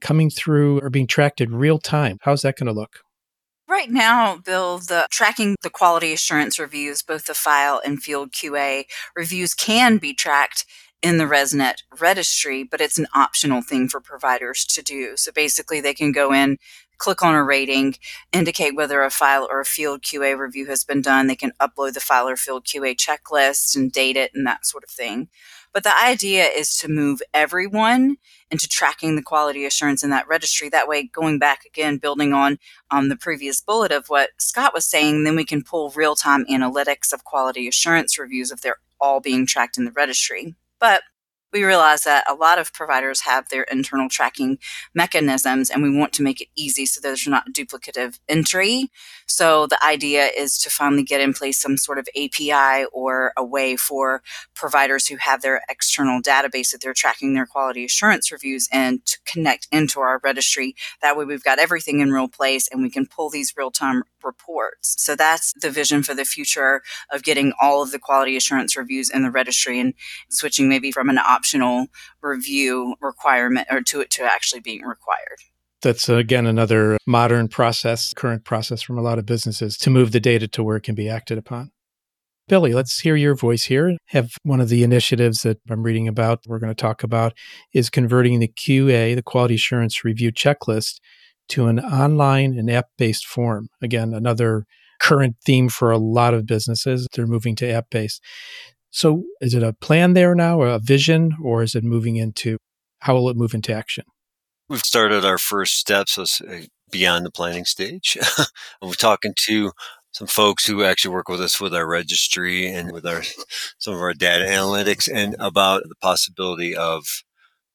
coming 0.00 0.30
through 0.30 0.80
or 0.80 0.90
being 0.90 1.06
tracked 1.06 1.40
in 1.40 1.54
real 1.54 1.78
time. 1.78 2.18
How's 2.22 2.42
that 2.42 2.56
going 2.56 2.66
to 2.66 2.72
look? 2.72 3.00
Right 3.70 3.88
now, 3.88 4.36
Bill, 4.36 4.78
the 4.78 5.06
tracking 5.12 5.54
the 5.62 5.70
quality 5.70 6.12
assurance 6.12 6.58
reviews, 6.58 7.02
both 7.02 7.26
the 7.26 7.34
file 7.34 7.80
and 7.84 8.02
field 8.02 8.32
QA 8.32 8.86
reviews 9.14 9.54
can 9.54 9.98
be 9.98 10.12
tracked 10.12 10.64
in 11.02 11.18
the 11.18 11.24
ResNet 11.24 11.84
registry, 12.00 12.64
but 12.64 12.80
it's 12.80 12.98
an 12.98 13.06
optional 13.14 13.62
thing 13.62 13.88
for 13.88 14.00
providers 14.00 14.64
to 14.64 14.82
do. 14.82 15.16
So 15.16 15.30
basically, 15.30 15.80
they 15.80 15.94
can 15.94 16.10
go 16.10 16.32
in, 16.32 16.58
click 17.00 17.22
on 17.22 17.34
a 17.34 17.42
rating, 17.42 17.96
indicate 18.32 18.76
whether 18.76 19.02
a 19.02 19.10
file 19.10 19.48
or 19.50 19.60
a 19.60 19.64
field 19.64 20.02
QA 20.02 20.38
review 20.38 20.66
has 20.66 20.84
been 20.84 21.02
done. 21.02 21.26
They 21.26 21.34
can 21.34 21.52
upload 21.58 21.94
the 21.94 22.00
file 22.00 22.28
or 22.28 22.36
field 22.36 22.64
QA 22.64 22.94
checklist 22.94 23.74
and 23.74 23.90
date 23.90 24.16
it 24.16 24.30
and 24.34 24.46
that 24.46 24.64
sort 24.64 24.84
of 24.84 24.90
thing. 24.90 25.28
But 25.72 25.82
the 25.82 25.92
idea 26.02 26.44
is 26.44 26.76
to 26.78 26.88
move 26.88 27.22
everyone 27.32 28.16
into 28.50 28.68
tracking 28.68 29.16
the 29.16 29.22
quality 29.22 29.64
assurance 29.64 30.02
in 30.02 30.10
that 30.10 30.28
registry. 30.28 30.68
That 30.68 30.88
way, 30.88 31.04
going 31.04 31.38
back 31.38 31.64
again, 31.64 31.98
building 31.98 32.32
on 32.32 32.58
um, 32.90 33.08
the 33.08 33.16
previous 33.16 33.60
bullet 33.60 33.92
of 33.92 34.06
what 34.08 34.30
Scott 34.38 34.74
was 34.74 34.84
saying, 34.84 35.24
then 35.24 35.36
we 35.36 35.44
can 35.44 35.62
pull 35.62 35.90
real 35.90 36.16
time 36.16 36.44
analytics 36.50 37.12
of 37.12 37.24
quality 37.24 37.66
assurance 37.66 38.18
reviews 38.18 38.50
if 38.50 38.60
they're 38.60 38.80
all 39.00 39.20
being 39.20 39.46
tracked 39.46 39.78
in 39.78 39.84
the 39.84 39.92
registry. 39.92 40.54
But 40.78 41.02
we 41.52 41.64
realize 41.64 42.02
that 42.04 42.24
a 42.28 42.34
lot 42.34 42.58
of 42.58 42.72
providers 42.72 43.20
have 43.22 43.48
their 43.48 43.64
internal 43.64 44.08
tracking 44.08 44.58
mechanisms 44.94 45.70
and 45.70 45.82
we 45.82 45.96
want 45.96 46.12
to 46.14 46.22
make 46.22 46.40
it 46.40 46.48
easy 46.56 46.86
so 46.86 47.00
there's 47.00 47.26
not 47.26 47.52
duplicative 47.52 48.18
entry. 48.28 48.90
So 49.26 49.66
the 49.66 49.82
idea 49.84 50.26
is 50.36 50.58
to 50.58 50.70
finally 50.70 51.02
get 51.02 51.20
in 51.20 51.32
place 51.32 51.60
some 51.60 51.76
sort 51.76 51.98
of 51.98 52.08
API 52.16 52.86
or 52.92 53.32
a 53.36 53.44
way 53.44 53.76
for 53.76 54.22
providers 54.54 55.06
who 55.06 55.16
have 55.16 55.42
their 55.42 55.62
external 55.68 56.20
database 56.20 56.70
that 56.70 56.80
they're 56.80 56.94
tracking 56.94 57.34
their 57.34 57.46
quality 57.46 57.84
assurance 57.84 58.30
reviews 58.32 58.68
and 58.72 59.04
to 59.06 59.18
connect 59.24 59.68
into 59.72 60.00
our 60.00 60.20
registry. 60.22 60.74
That 61.02 61.16
way 61.16 61.24
we've 61.24 61.44
got 61.44 61.58
everything 61.58 62.00
in 62.00 62.12
real 62.12 62.28
place 62.28 62.68
and 62.68 62.82
we 62.82 62.90
can 62.90 63.06
pull 63.06 63.30
these 63.30 63.54
real 63.56 63.70
time 63.70 64.02
reports. 64.22 64.96
So 64.98 65.16
that's 65.16 65.52
the 65.60 65.70
vision 65.70 66.02
for 66.02 66.14
the 66.14 66.24
future 66.24 66.82
of 67.10 67.22
getting 67.22 67.52
all 67.60 67.82
of 67.82 67.90
the 67.90 67.98
quality 67.98 68.36
assurance 68.36 68.76
reviews 68.76 69.10
in 69.10 69.22
the 69.22 69.30
registry 69.30 69.80
and 69.80 69.94
switching 70.28 70.68
maybe 70.68 70.92
from 70.92 71.08
an 71.08 71.18
optional 71.40 71.86
review 72.22 72.94
requirement 73.00 73.66
or 73.70 73.80
to 73.80 74.00
it 74.00 74.10
to 74.10 74.22
actually 74.22 74.60
being 74.60 74.82
required. 74.82 75.38
That's 75.82 76.10
uh, 76.10 76.16
again 76.16 76.46
another 76.46 76.98
modern 77.06 77.48
process, 77.48 78.12
current 78.12 78.44
process 78.44 78.82
from 78.82 78.98
a 78.98 79.02
lot 79.02 79.18
of 79.18 79.24
businesses 79.24 79.78
to 79.78 79.90
move 79.90 80.12
the 80.12 80.20
data 80.20 80.46
to 80.48 80.62
where 80.62 80.76
it 80.76 80.82
can 80.82 80.94
be 80.94 81.08
acted 81.08 81.38
upon. 81.38 81.70
Billy, 82.48 82.74
let's 82.74 83.00
hear 83.00 83.16
your 83.16 83.34
voice 83.34 83.64
here. 83.64 83.96
Have 84.06 84.32
one 84.42 84.60
of 84.60 84.68
the 84.68 84.82
initiatives 84.82 85.42
that 85.42 85.58
I'm 85.70 85.82
reading 85.82 86.08
about, 86.08 86.40
we're 86.46 86.58
going 86.58 86.74
to 86.74 86.82
talk 86.82 87.02
about, 87.02 87.32
is 87.72 87.88
converting 87.88 88.40
the 88.40 88.48
QA, 88.48 89.14
the 89.14 89.22
quality 89.22 89.54
assurance 89.54 90.04
review 90.04 90.32
checklist, 90.32 90.98
to 91.50 91.66
an 91.66 91.80
online 91.80 92.58
and 92.58 92.70
app 92.70 92.86
based 92.98 93.26
form. 93.26 93.68
Again, 93.80 94.12
another 94.12 94.66
current 95.00 95.36
theme 95.46 95.68
for 95.68 95.90
a 95.90 95.98
lot 95.98 96.34
of 96.34 96.44
businesses. 96.44 97.06
They're 97.14 97.26
moving 97.26 97.56
to 97.56 97.70
app 97.70 97.86
based. 97.90 98.22
So 98.90 99.24
is 99.40 99.54
it 99.54 99.62
a 99.62 99.72
plan 99.72 100.14
there 100.14 100.34
now, 100.34 100.62
a 100.62 100.78
vision, 100.78 101.36
or 101.42 101.62
is 101.62 101.74
it 101.74 101.84
moving 101.84 102.16
into 102.16 102.58
how 103.00 103.14
will 103.14 103.28
it 103.30 103.36
move 103.36 103.54
into 103.54 103.72
action? 103.72 104.04
We've 104.68 104.80
started 104.80 105.24
our 105.24 105.38
first 105.38 105.78
steps 105.78 106.18
uh, 106.18 106.62
beyond 106.90 107.26
the 107.26 107.30
planning 107.30 107.64
stage. 107.64 108.16
We're 108.82 108.92
talking 108.92 109.34
to 109.46 109.72
some 110.12 110.26
folks 110.26 110.66
who 110.66 110.84
actually 110.84 111.14
work 111.14 111.28
with 111.28 111.40
us 111.40 111.60
with 111.60 111.74
our 111.74 111.86
registry 111.86 112.66
and 112.66 112.92
with 112.92 113.06
our 113.06 113.22
some 113.78 113.94
of 113.94 114.00
our 114.00 114.14
data 114.14 114.44
analytics 114.44 115.08
and 115.12 115.36
about 115.38 115.84
the 115.84 115.94
possibility 116.02 116.76
of 116.76 117.04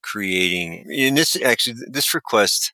creating 0.01 0.85
in 0.89 1.15
this 1.15 1.35
actually 1.41 1.77
this 1.89 2.13
request 2.13 2.73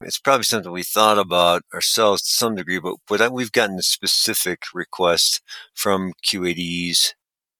it's 0.00 0.18
probably 0.18 0.44
something 0.44 0.72
we 0.72 0.82
thought 0.82 1.18
about 1.18 1.62
ourselves 1.72 2.22
to 2.22 2.30
some 2.30 2.56
degree, 2.56 2.78
but, 2.78 2.96
but 3.08 3.32
we've 3.32 3.52
gotten 3.52 3.78
a 3.78 3.82
specific 3.82 4.62
request 4.74 5.40
from 5.74 6.12
QADs, 6.26 7.14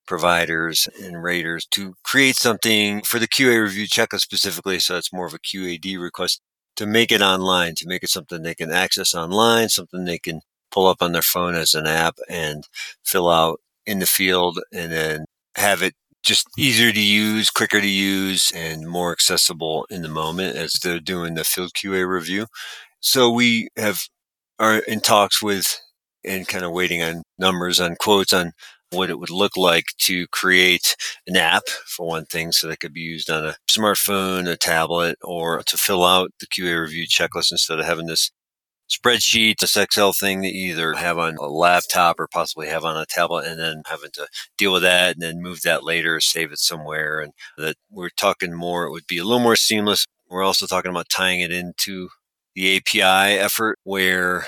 providers, 0.06 0.88
and 1.02 1.22
raters 1.22 1.66
to 1.72 1.94
create 2.04 2.36
something 2.36 3.02
for 3.02 3.18
the 3.18 3.28
QA 3.28 3.62
review 3.62 3.86
checklist 3.86 4.20
specifically. 4.20 4.78
So 4.78 4.96
it's 4.96 5.12
more 5.12 5.26
of 5.26 5.34
a 5.34 5.38
QAD 5.38 6.00
request 6.00 6.40
to 6.76 6.86
make 6.86 7.12
it 7.12 7.22
online, 7.22 7.74
to 7.76 7.86
make 7.86 8.02
it 8.02 8.10
something 8.10 8.42
they 8.42 8.54
can 8.54 8.70
access 8.70 9.14
online, 9.14 9.68
something 9.68 10.04
they 10.04 10.18
can 10.18 10.40
pull 10.70 10.86
up 10.86 11.02
on 11.02 11.12
their 11.12 11.22
phone 11.22 11.54
as 11.54 11.74
an 11.74 11.86
app 11.86 12.18
and 12.28 12.68
fill 13.04 13.30
out 13.30 13.60
in 13.86 14.00
the 14.00 14.06
field 14.06 14.60
and 14.72 14.92
then 14.92 15.24
have 15.56 15.82
it 15.82 15.94
just 16.24 16.48
easier 16.58 16.90
to 16.90 17.00
use, 17.00 17.50
quicker 17.50 17.80
to 17.80 17.88
use, 17.88 18.50
and 18.54 18.88
more 18.88 19.12
accessible 19.12 19.86
in 19.90 20.02
the 20.02 20.08
moment 20.08 20.56
as 20.56 20.72
they're 20.74 20.98
doing 20.98 21.34
the 21.34 21.44
field 21.44 21.72
QA 21.74 22.08
review. 22.08 22.46
So 23.00 23.30
we 23.30 23.68
have 23.76 24.00
are 24.58 24.78
in 24.78 25.00
talks 25.00 25.42
with 25.42 25.80
and 26.24 26.48
kind 26.48 26.64
of 26.64 26.72
waiting 26.72 27.02
on 27.02 27.22
numbers 27.38 27.80
on 27.80 27.96
quotes 28.00 28.32
on 28.32 28.52
what 28.90 29.10
it 29.10 29.18
would 29.18 29.30
look 29.30 29.56
like 29.56 29.86
to 29.98 30.26
create 30.28 30.96
an 31.26 31.36
app 31.36 31.68
for 31.86 32.06
one 32.06 32.26
thing 32.26 32.52
so 32.52 32.68
that 32.68 32.80
could 32.80 32.92
be 32.92 33.00
used 33.00 33.30
on 33.30 33.44
a 33.44 33.56
smartphone, 33.68 34.48
a 34.48 34.56
tablet, 34.56 35.18
or 35.22 35.62
to 35.64 35.76
fill 35.76 36.04
out 36.04 36.30
the 36.40 36.46
QA 36.46 36.80
review 36.80 37.06
checklist 37.06 37.50
instead 37.50 37.80
of 37.80 37.86
having 37.86 38.06
this 38.06 38.30
spreadsheet, 38.90 39.58
this 39.58 39.76
Excel 39.76 40.12
thing 40.12 40.42
that 40.42 40.52
you 40.52 40.72
either 40.72 40.94
have 40.94 41.18
on 41.18 41.36
a 41.36 41.46
laptop 41.46 42.20
or 42.20 42.28
possibly 42.28 42.68
have 42.68 42.84
on 42.84 42.96
a 42.96 43.06
tablet 43.06 43.46
and 43.46 43.58
then 43.58 43.82
having 43.86 44.10
to 44.12 44.26
deal 44.58 44.72
with 44.72 44.82
that 44.82 45.14
and 45.14 45.22
then 45.22 45.42
move 45.42 45.62
that 45.62 45.84
later, 45.84 46.20
save 46.20 46.52
it 46.52 46.58
somewhere. 46.58 47.20
And 47.20 47.32
that 47.56 47.76
we're 47.90 48.10
talking 48.10 48.54
more, 48.54 48.84
it 48.84 48.90
would 48.90 49.06
be 49.06 49.18
a 49.18 49.24
little 49.24 49.40
more 49.40 49.56
seamless. 49.56 50.06
We're 50.28 50.44
also 50.44 50.66
talking 50.66 50.90
about 50.90 51.08
tying 51.08 51.40
it 51.40 51.50
into 51.50 52.08
the 52.54 52.76
API 52.76 53.38
effort 53.38 53.78
where 53.84 54.46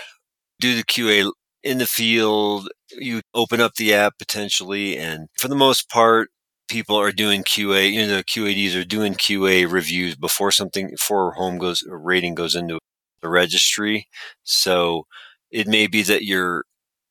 do 0.60 0.76
the 0.76 0.84
QA 0.84 1.30
in 1.66 1.78
the 1.78 1.86
field, 1.86 2.68
you 2.92 3.20
open 3.34 3.60
up 3.60 3.74
the 3.74 3.92
app 3.92 4.18
potentially. 4.18 4.96
And 4.96 5.28
for 5.38 5.48
the 5.48 5.56
most 5.56 5.90
part, 5.90 6.30
people 6.68 6.96
are 6.96 7.12
doing 7.12 7.42
QA, 7.42 7.92
you 7.92 8.00
know, 8.06 8.16
the 8.18 8.24
QADs 8.24 8.80
are 8.80 8.84
doing 8.84 9.14
QA 9.14 9.70
reviews 9.70 10.16
before 10.16 10.52
something, 10.52 10.90
before 10.90 11.32
home 11.32 11.58
goes, 11.58 11.82
a 11.88 11.96
rating 11.96 12.34
goes 12.34 12.54
into 12.54 12.78
the 13.20 13.28
registry. 13.28 14.08
So 14.44 15.04
it 15.50 15.66
may 15.66 15.86
be 15.86 16.02
that 16.04 16.24
you're 16.24 16.64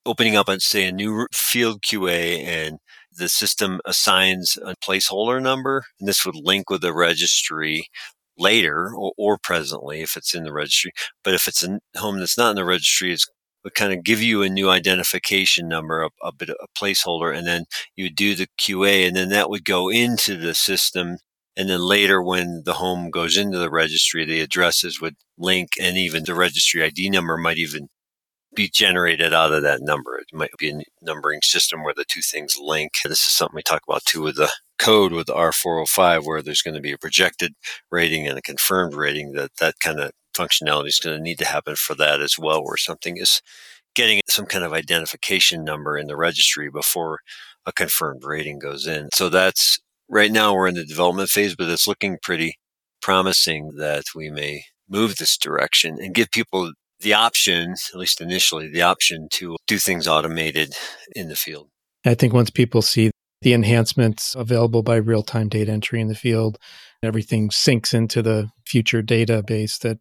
opening 0.06 0.36
up, 0.36 0.50
say, 0.60 0.86
a 0.88 0.92
new 0.92 1.28
field 1.34 1.82
QA 1.82 2.44
and 2.46 2.80
the 3.18 3.30
system 3.30 3.80
assigns 3.86 4.58
a 4.64 4.76
placeholder 4.76 5.42
number, 5.42 5.84
and 6.00 6.08
this 6.08 6.26
would 6.26 6.36
link 6.36 6.70
with 6.70 6.82
the 6.82 6.94
registry 6.94 7.88
later 8.38 8.94
or, 8.96 9.14
or, 9.18 9.38
presently 9.42 10.02
if 10.02 10.18
it's 10.18 10.34
in 10.36 10.44
the 10.44 10.52
registry. 10.54 10.92
But 11.24 11.34
if 11.34 11.48
it's 11.48 11.64
a 11.64 11.80
home 11.98 12.20
that's 12.20 12.38
not 12.38 12.52
in 12.52 12.56
the 12.58 12.66
registry, 12.66 13.14
it's 13.14 13.28
would 13.66 13.76
kind 13.76 13.92
of 13.92 14.06
give 14.06 14.22
you 14.22 14.44
a 14.44 14.50
new 14.50 14.70
identification 14.70 15.68
number, 15.68 16.04
a, 16.04 16.10
a 16.24 16.32
bit 16.32 16.50
of 16.50 16.56
a 16.62 16.68
placeholder, 16.80 17.38
and 17.38 17.46
then 17.46 17.66
you 17.98 18.06
would 18.06 18.16
do 18.16 18.36
the 18.36 18.48
QA, 18.58 19.06
and 19.06 19.16
then 19.18 19.28
that 19.30 19.50
would 19.50 19.66
go 19.66 19.90
into 19.90 20.38
the 20.38 20.56
system 20.56 21.18
and 21.58 21.70
then 21.70 21.82
later, 21.82 22.22
when 22.22 22.64
the 22.66 22.74
home 22.74 23.10
goes 23.10 23.38
into 23.38 23.58
the 23.58 23.70
registry, 23.70 24.26
the 24.26 24.42
addresses 24.42 25.00
would 25.00 25.16
link 25.38 25.70
and 25.80 25.98
even 25.98 26.26
the 26.26 26.36
registry 26.36 26.84
ID 26.84 27.10
number 27.10 27.38
might 27.38 27.58
even 27.58 27.88
be 28.54 28.70
generated 28.70 29.34
out 29.34 29.54
of 29.54 29.64
that 29.64 29.82
number. 29.82 30.18
It 30.18 30.28
might 30.34 30.52
be 30.58 30.72
a 30.72 30.82
numbering 31.02 31.42
system 31.44 31.84
where 31.84 31.94
the 31.94 32.06
two 32.08 32.22
things 32.22 32.58
link. 32.60 32.94
This 33.04 33.26
is 33.26 33.34
something 33.34 33.56
we 33.56 33.64
talk 33.64 33.84
about 33.88 34.06
too 34.06 34.22
with 34.22 34.38
the 34.38 34.52
code 34.80 35.14
with 35.14 35.28
the 35.28 35.34
R405, 35.34 36.26
where 36.26 36.42
there's 36.42 36.62
going 36.62 36.76
to 36.76 36.82
be 36.82 36.92
a 36.92 36.98
projected 36.98 37.54
rating 37.92 38.28
and 38.28 38.38
a 38.38 38.42
confirmed 38.42 38.94
rating 38.94 39.34
that 39.34 39.56
that 39.60 39.76
kind 39.80 40.00
of 40.00 40.12
functionality 40.38 40.88
is 40.88 41.00
going 41.00 41.16
to 41.16 41.24
need 41.24 41.40
to 41.40 41.46
happen 41.46 41.76
for 41.76 41.96
that 41.96 42.22
as 42.22 42.38
well, 42.38 42.64
where 42.64 42.78
something 42.78 43.18
is 43.18 43.42
getting 43.96 44.20
some 44.28 44.46
kind 44.46 44.64
of 44.64 44.74
identification 44.74 45.64
number 45.64 45.98
in 45.98 46.08
the 46.08 46.18
registry 46.18 46.70
before 46.70 47.20
a 47.66 47.72
confirmed 47.72 48.24
rating 48.24 48.60
goes 48.60 48.86
in. 48.86 49.10
So 49.14 49.30
that's 49.30 49.80
right 50.10 50.32
now 50.32 50.54
we're 50.54 50.68
in 50.68 50.76
the 50.76 50.86
development 50.86 51.30
phase, 51.30 51.56
but 51.56 51.70
it's 51.70 51.88
looking 51.88 52.18
pretty 52.22 52.58
promising 53.02 53.72
that 53.78 54.04
we 54.16 54.30
may 54.30 54.64
move 54.90 55.18
this 55.18 55.38
direction 55.38 55.98
and 56.00 56.14
give 56.14 56.30
people 56.32 56.72
the 57.00 57.14
option, 57.14 57.74
at 57.94 58.00
least 58.00 58.22
initially, 58.22 58.70
the 58.70 58.82
option 58.82 59.28
to 59.34 59.56
do 59.68 59.78
things 59.78 60.08
automated 60.08 60.74
in 61.16 61.28
the 61.28 61.36
field. 61.36 61.70
I 62.06 62.14
think 62.14 62.34
once 62.34 62.50
people 62.50 62.82
see 62.82 63.12
the 63.42 63.54
enhancements 63.54 64.36
available 64.36 64.82
by 64.82 64.96
real 64.96 65.24
time 65.24 65.50
data 65.50 65.72
entry 65.72 66.02
in 66.02 66.08
the 66.08 66.16
field, 66.16 66.58
everything 67.04 67.50
syncs 67.50 67.94
into 67.94 68.22
the 68.22 68.50
future 68.66 69.04
database 69.04 69.80
that 69.80 69.98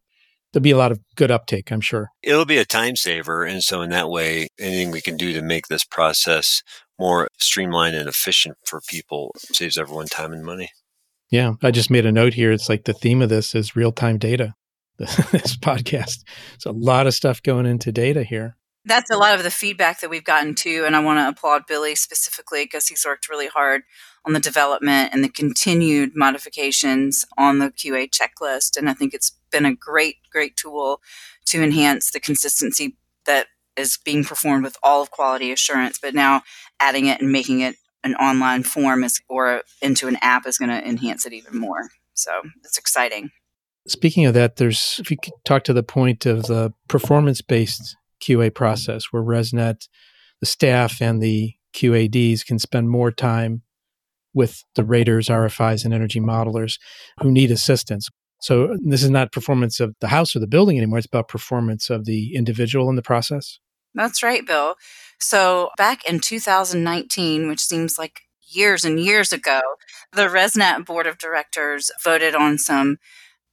there'll 0.55 0.63
be 0.63 0.71
a 0.71 0.79
lot 0.79 0.93
of 0.93 1.01
good 1.17 1.31
uptake, 1.31 1.71
I'm 1.71 1.81
sure. 1.81 2.11
It'll 2.23 2.45
be 2.45 2.59
a 2.59 2.65
time 2.65 2.97
saver. 2.97 3.45
And 3.45 3.63
so, 3.63 3.83
in 3.83 3.91
that 3.91 4.09
way, 4.09 4.49
anything 4.59 4.91
we 4.91 5.01
can 5.01 5.17
do 5.17 5.33
to 5.33 5.43
make 5.43 5.67
this 5.67 5.85
process 5.85 6.63
more 6.99 7.29
streamlined 7.39 7.97
and 7.97 8.09
efficient 8.09 8.57
for 8.65 8.81
people 8.89 9.35
saves 9.37 9.77
everyone 9.77 10.07
time 10.07 10.33
and 10.33 10.45
money. 10.45 10.71
Yeah. 11.31 11.55
I 11.63 11.73
just 11.73 11.91
made 11.91 12.07
a 12.07 12.13
note 12.13 12.35
here. 12.35 12.53
It's 12.53 12.69
like 12.69 12.85
the 12.85 12.93
theme 12.93 13.21
of 13.21 13.29
this 13.29 13.55
is 13.55 13.75
real 13.75 13.91
time 13.91 14.19
data, 14.19 14.55
this 14.99 15.57
podcast. 15.57 16.23
It's 16.55 16.67
a 16.67 16.71
lot 16.71 17.07
of 17.07 17.15
stuff 17.15 17.43
going 17.43 17.67
into 17.67 17.91
data 17.91 18.23
here. 18.23 18.57
That's 18.87 19.11
a 19.11 19.17
lot 19.17 19.35
of 19.35 19.43
the 19.43 19.51
feedback 19.51 20.01
that 20.01 20.11
we've 20.11 20.25
gotten 20.25 20.55
too. 20.55 20.85
And 20.87 20.95
I 20.95 21.01
want 21.01 21.19
to 21.19 21.27
applaud 21.27 21.63
Billy 21.67 21.95
specifically 21.95 22.65
because 22.65 22.87
he's 22.87 23.05
worked 23.05 23.31
really 23.31 23.49
hard 23.49 23.83
on 24.27 24.35
the 24.35 24.41
development 24.41 25.11
and 25.13 25.25
the 25.25 25.31
continued 25.31 26.13
modifications 26.15 27.25
on 27.39 27.59
the 27.59 27.71
QA 27.71 28.11
checklist. 28.11 28.77
And 28.77 28.89
I 28.89 28.93
think 28.93 29.15
it's 29.15 29.39
been 29.55 29.65
a 29.65 29.75
great, 29.75 30.17
great 30.33 30.57
tool 30.57 31.01
to 31.47 31.63
enhance 31.63 32.11
the 32.11 32.19
consistency 32.19 32.97
that 33.25 33.47
is 33.77 33.99
being 34.05 34.25
performed 34.25 34.65
with 34.65 34.77
all 34.83 35.01
of 35.01 35.11
quality 35.11 35.53
assurance. 35.53 35.99
But 36.03 36.15
now 36.15 36.43
adding 36.81 37.07
it 37.07 37.21
and 37.21 37.31
making 37.31 37.61
it 37.61 37.77
an 38.03 38.17
online 38.17 38.65
form 38.65 39.05
is, 39.05 39.21
or 39.29 39.63
into 39.81 40.09
an 40.09 40.19
app 40.21 40.47
is 40.47 40.59
going 40.59 40.71
to 40.71 40.87
enhance 40.87 41.25
it 41.25 41.33
even 41.33 41.57
more. 41.57 41.89
So 42.15 42.33
it's 42.65 42.77
exciting. 42.77 43.31
Speaking 43.87 44.27
of 44.27 44.35
that, 44.35 44.57
there's 44.57 44.97
if 44.99 45.11
you 45.11 45.17
could 45.17 45.35
talk 45.45 45.63
to 45.65 45.73
the 45.73 45.83
point 45.83 46.27
of 46.27 46.45
the 46.45 46.73
performance 46.89 47.41
based 47.41 47.97
QA 48.21 48.53
process 48.53 49.07
where 49.11 49.23
ResNet, 49.23 49.89
the 50.41 50.47
staff 50.47 51.01
and 51.01 51.23
the 51.23 51.55
QADs 51.75 52.45
can 52.45 52.59
spend 52.59 52.89
more 52.89 53.11
time 53.11 53.63
with 54.33 54.65
the 54.75 54.85
raters, 54.85 55.29
RFIs, 55.29 55.85
and 55.85 55.95
energy 55.95 56.21
modelers 56.21 56.79
who 57.21 57.31
need 57.31 57.51
assistance. 57.51 58.09
So 58.45 58.67
uh, 58.67 58.77
this 58.83 59.03
is 59.03 59.09
not 59.09 59.33
performance 59.33 59.81
of 59.81 59.95
the 60.01 60.09
house 60.09 60.37
or 60.37 60.39
the 60.39 60.47
building 60.47 60.77
anymore. 60.77 60.99
It's 60.99 61.07
about 61.07 61.29
performance 61.29 61.89
of 61.89 62.05
the 62.05 62.35
individual 62.35 62.91
in 62.91 62.97
the 62.97 63.01
process. 63.01 63.59
That's 63.95 64.23
right, 64.23 64.47
Bill. 64.47 64.75
So 65.19 65.71
back 65.79 66.07
in 66.07 66.21
2019, 66.21 67.49
which 67.49 67.61
seems 67.61 67.99
like 67.99 68.21
years 68.47 68.85
and 68.85 69.01
years 69.01 69.33
ago, 69.33 69.63
the 70.13 70.29
ResNet 70.29 70.85
board 70.85 71.07
of 71.07 71.17
directors 71.17 71.91
voted 72.03 72.35
on 72.35 72.59
some 72.59 72.99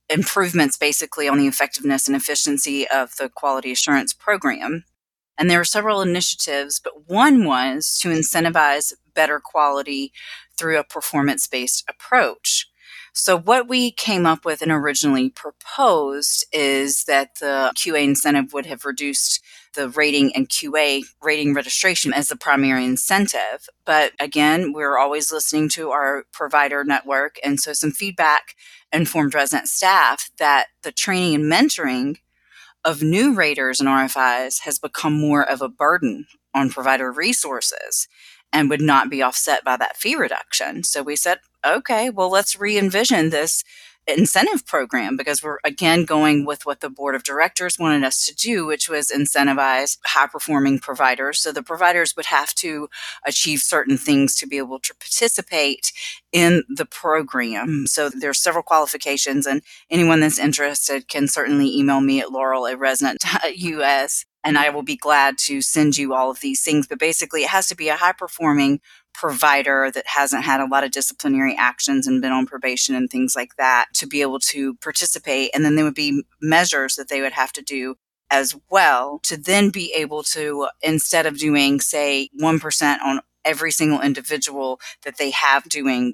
improvements 0.10 0.76
basically 0.76 1.30
on 1.30 1.38
the 1.38 1.48
effectiveness 1.48 2.08
and 2.08 2.16
efficiency 2.18 2.86
of 2.90 3.16
the 3.16 3.30
quality 3.30 3.72
assurance 3.72 4.14
program. 4.14 4.84
And 5.38 5.50
there 5.50 5.60
were 5.60 5.64
several 5.64 6.02
initiatives, 6.02 6.82
but 6.84 7.08
one 7.08 7.46
was 7.46 7.98
to 8.02 8.10
incentivize 8.10 8.92
better 9.16 9.40
quality 9.40 10.12
through 10.58 10.78
a 10.78 10.84
performance 10.84 11.48
based 11.48 11.86
approach. 11.88 12.68
So, 13.14 13.38
what 13.38 13.68
we 13.68 13.92
came 13.92 14.26
up 14.26 14.46
with 14.46 14.62
and 14.62 14.72
originally 14.72 15.30
proposed 15.30 16.46
is 16.54 17.04
that 17.06 17.36
the 17.42 17.74
QA 17.76 18.06
incentive 18.06 18.54
would 18.54 18.66
have 18.66 18.86
reduced 18.86 19.44
the 19.74 19.90
rating 19.90 20.34
and 20.34 20.48
QA 20.48 21.04
rating 21.22 21.54
registration 21.54 22.14
as 22.14 22.30
the 22.30 22.38
primary 22.38 22.86
incentive. 22.86 23.68
But 23.86 24.14
again, 24.20 24.72
we're 24.72 24.98
always 24.98 25.32
listening 25.32 25.68
to 25.70 25.92
our 25.92 26.24
provider 26.32 26.86
network. 26.86 27.36
And 27.44 27.60
so, 27.60 27.74
some 27.74 27.92
feedback 27.92 28.56
informed 28.94 29.34
ResNet 29.34 29.68
staff 29.68 30.30
that 30.38 30.68
the 30.84 30.94
training 30.94 31.36
and 31.36 31.52
mentoring 31.52 32.18
of 32.86 33.04
new 33.04 33.34
raters 33.34 33.82
and 33.82 33.90
RFIs 33.90 34.62
has 34.62 34.80
become 34.80 35.14
more 35.14 35.48
of 35.48 35.62
a 35.62 35.70
burden 35.70 36.28
on 36.54 36.70
provider 36.70 37.12
resources 37.12 38.08
and 38.54 38.70
would 38.70 38.82
not 38.82 39.10
be 39.10 39.22
offset 39.22 39.64
by 39.64 39.78
that 39.78 39.98
fee 39.98 40.16
reduction. 40.16 40.84
So 40.84 41.04
we 41.04 41.16
said, 41.16 41.40
okay, 41.66 42.10
well, 42.10 42.30
let's 42.30 42.60
re 42.60 42.78
envision 42.78 43.30
this 43.30 43.64
incentive 44.08 44.66
program 44.66 45.16
because 45.16 45.44
we're 45.44 45.60
again 45.64 46.06
going 46.06 46.44
with 46.46 46.66
what 46.66 46.82
the 46.82 46.90
board 46.90 47.14
of 47.14 47.24
directors 47.24 47.78
wanted 47.78 48.04
us 48.04 48.26
to 48.26 48.36
do, 48.36 48.66
which 48.66 48.90
was 48.90 49.12
incentivize 49.16 49.98
high 50.06 50.28
performing 50.28 50.80
providers. 50.80 51.40
So 51.40 51.52
the 51.52 51.64
providers 51.64 52.16
would 52.16 52.26
have 52.26 52.54
to 52.56 52.90
achieve 53.26 53.60
certain 53.60 53.98
things 53.98 54.36
to 54.38 54.48
be 54.48 54.58
able 54.58 54.80
to 54.80 54.96
participate 54.96 55.92
in 56.32 56.64
the 56.68 56.86
program. 56.86 57.86
So 57.88 58.10
there's 58.10 58.42
several 58.42 58.64
qualifications 58.64 59.46
and 59.46 59.62
anyone 59.90 60.20
that's 60.20 60.40
interested 60.40 61.08
can 61.08 61.28
certainly 61.28 61.78
email 61.78 62.02
me 62.02 62.20
at 62.20 62.32
laurel 62.32 62.68
at 62.68 62.80
resnet.us 62.80 64.26
and 64.44 64.58
I 64.58 64.70
will 64.70 64.84
be 64.84 64.98
glad 64.98 65.38
to 65.40 65.62
send 65.62 65.98
you 65.98 66.14
all 66.14 66.32
of 66.32 66.40
these 66.40 66.64
things. 66.64 66.88
But 66.88 67.00
basically, 67.00 67.44
it 67.44 67.50
has 67.50 67.68
to 67.68 67.76
be 67.76 67.90
a 67.90 67.96
high 67.96 68.14
performing 68.14 68.82
provider 69.14 69.92
that 69.94 70.08
hasn't 70.08 70.44
had 70.44 70.62
a 70.62 70.66
lot 70.66 70.84
of 70.84 70.92
disciplinary 70.92 71.56
actions 71.58 72.08
and 72.08 72.22
been 72.22 72.32
on 72.32 72.46
probation 72.46 72.96
and 72.96 73.10
things 73.10 73.36
like 73.36 73.56
that 73.58 73.88
to 73.94 74.08
be 74.08 74.22
able 74.22 74.40
to 74.40 74.76
participate. 74.76 75.52
And 75.54 75.64
then 75.64 75.76
there 75.76 75.86
would 75.86 75.96
be 75.96 76.24
measures 76.42 76.96
that 76.96 77.10
they 77.10 77.22
would 77.22 77.34
have 77.34 77.52
to 77.54 77.62
do 77.62 77.96
as 78.30 78.56
well 78.70 79.20
to 79.24 79.38
then 79.38 79.70
be 79.70 79.94
able 79.94 80.24
to, 80.24 80.68
instead 80.82 81.26
of 81.26 81.38
doing, 81.38 81.82
say, 81.82 82.30
1% 82.42 83.02
on 83.04 83.22
every 83.44 83.72
single 83.72 84.02
individual 84.02 84.80
that 85.04 85.18
they 85.18 85.32
have 85.32 85.64
doing 85.66 86.14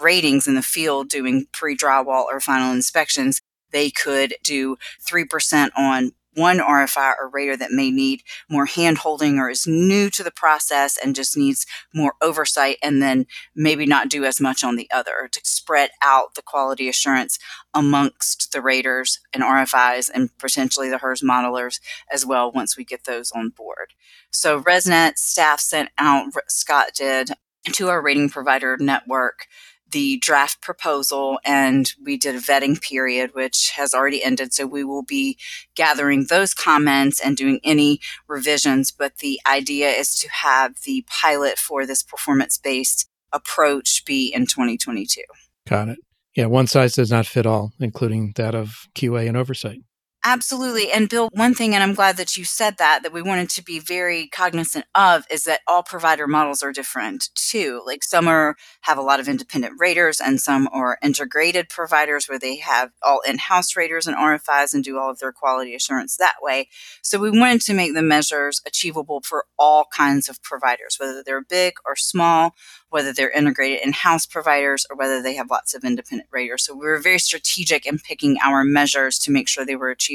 ratings 0.00 0.46
in 0.46 0.54
the 0.54 0.62
field, 0.62 1.08
doing 1.08 1.46
pre 1.52 1.76
drywall 1.76 2.24
or 2.24 2.40
final 2.40 2.72
inspections, 2.72 3.42
they 3.72 3.90
could 3.90 4.34
do 4.42 4.76
3% 5.10 5.70
on 5.76 6.12
one 6.38 6.58
RFI 6.58 7.14
or 7.18 7.28
rater 7.28 7.56
that 7.56 7.72
may 7.72 7.90
need 7.90 8.22
more 8.48 8.66
hand 8.66 8.98
holding 8.98 9.38
or 9.38 9.50
is 9.50 9.66
new 9.66 10.08
to 10.10 10.22
the 10.22 10.30
process 10.30 10.96
and 10.96 11.14
just 11.14 11.36
needs 11.36 11.66
more 11.92 12.14
oversight, 12.22 12.78
and 12.82 13.02
then 13.02 13.26
maybe 13.54 13.84
not 13.84 14.08
do 14.08 14.24
as 14.24 14.40
much 14.40 14.62
on 14.62 14.76
the 14.76 14.90
other 14.90 15.28
to 15.32 15.40
spread 15.42 15.90
out 16.02 16.34
the 16.34 16.42
quality 16.42 16.88
assurance 16.88 17.38
amongst 17.74 18.52
the 18.52 18.62
raters 18.62 19.20
and 19.32 19.42
RFIs 19.42 20.10
and 20.12 20.30
potentially 20.38 20.88
the 20.88 20.98
HERS 20.98 21.22
modelers 21.22 21.80
as 22.10 22.24
well 22.24 22.52
once 22.52 22.76
we 22.76 22.84
get 22.84 23.04
those 23.04 23.32
on 23.32 23.50
board. 23.50 23.92
So 24.30 24.62
ResNet 24.62 25.18
staff 25.18 25.60
sent 25.60 25.90
out, 25.98 26.26
Scott 26.48 26.90
did, 26.94 27.30
to 27.72 27.88
our 27.88 28.00
rating 28.00 28.30
provider 28.30 28.76
network 28.78 29.46
the 29.90 30.18
draft 30.18 30.60
proposal 30.60 31.38
and 31.44 31.92
we 32.02 32.16
did 32.16 32.34
a 32.34 32.40
vetting 32.40 32.80
period, 32.80 33.30
which 33.34 33.70
has 33.76 33.94
already 33.94 34.22
ended. 34.22 34.52
So 34.52 34.66
we 34.66 34.84
will 34.84 35.02
be 35.02 35.38
gathering 35.74 36.26
those 36.28 36.54
comments 36.54 37.20
and 37.20 37.36
doing 37.36 37.60
any 37.64 38.00
revisions. 38.26 38.90
But 38.90 39.18
the 39.18 39.40
idea 39.46 39.88
is 39.90 40.14
to 40.20 40.28
have 40.30 40.74
the 40.84 41.04
pilot 41.08 41.58
for 41.58 41.86
this 41.86 42.02
performance 42.02 42.58
based 42.58 43.08
approach 43.32 44.04
be 44.04 44.32
in 44.34 44.46
2022. 44.46 45.20
Got 45.68 45.88
it. 45.88 45.98
Yeah, 46.34 46.46
one 46.46 46.66
size 46.66 46.94
does 46.94 47.10
not 47.10 47.26
fit 47.26 47.46
all, 47.46 47.72
including 47.80 48.32
that 48.36 48.54
of 48.54 48.86
QA 48.94 49.26
and 49.26 49.36
oversight. 49.36 49.80
Absolutely. 50.24 50.90
And 50.90 51.08
Bill, 51.08 51.28
one 51.32 51.54
thing, 51.54 51.74
and 51.74 51.82
I'm 51.82 51.94
glad 51.94 52.16
that 52.16 52.36
you 52.36 52.44
said 52.44 52.74
that, 52.78 53.04
that 53.04 53.12
we 53.12 53.22
wanted 53.22 53.48
to 53.50 53.62
be 53.62 53.78
very 53.78 54.26
cognizant 54.26 54.84
of 54.94 55.24
is 55.30 55.44
that 55.44 55.60
all 55.68 55.84
provider 55.84 56.26
models 56.26 56.60
are 56.60 56.72
different 56.72 57.30
too. 57.36 57.82
Like 57.86 58.02
some 58.02 58.26
are 58.26 58.56
have 58.80 58.98
a 58.98 59.02
lot 59.02 59.20
of 59.20 59.28
independent 59.28 59.74
raters 59.78 60.20
and 60.20 60.40
some 60.40 60.68
are 60.72 60.98
integrated 61.04 61.68
providers 61.68 62.28
where 62.28 62.38
they 62.38 62.56
have 62.56 62.90
all 63.00 63.20
in-house 63.28 63.76
raters 63.76 64.08
and 64.08 64.16
RFIs 64.16 64.74
and 64.74 64.82
do 64.82 64.98
all 64.98 65.08
of 65.08 65.20
their 65.20 65.32
quality 65.32 65.74
assurance 65.74 66.16
that 66.16 66.36
way. 66.42 66.68
So 67.00 67.20
we 67.20 67.30
wanted 67.30 67.60
to 67.62 67.74
make 67.74 67.94
the 67.94 68.02
measures 68.02 68.60
achievable 68.66 69.20
for 69.24 69.44
all 69.56 69.86
kinds 69.94 70.28
of 70.28 70.42
providers, 70.42 70.96
whether 70.98 71.22
they're 71.24 71.44
big 71.48 71.74
or 71.86 71.94
small, 71.94 72.56
whether 72.90 73.12
they're 73.12 73.30
integrated 73.30 73.80
in-house 73.84 74.26
providers 74.26 74.84
or 74.90 74.96
whether 74.96 75.22
they 75.22 75.34
have 75.34 75.50
lots 75.50 75.74
of 75.74 75.84
independent 75.84 76.28
raters. 76.32 76.64
So 76.64 76.74
we 76.74 76.86
were 76.86 76.98
very 76.98 77.20
strategic 77.20 77.86
in 77.86 78.00
picking 78.00 78.36
our 78.44 78.64
measures 78.64 79.18
to 79.20 79.30
make 79.30 79.48
sure 79.48 79.64
they 79.64 79.76
were 79.76 79.90
achievable 79.90 80.07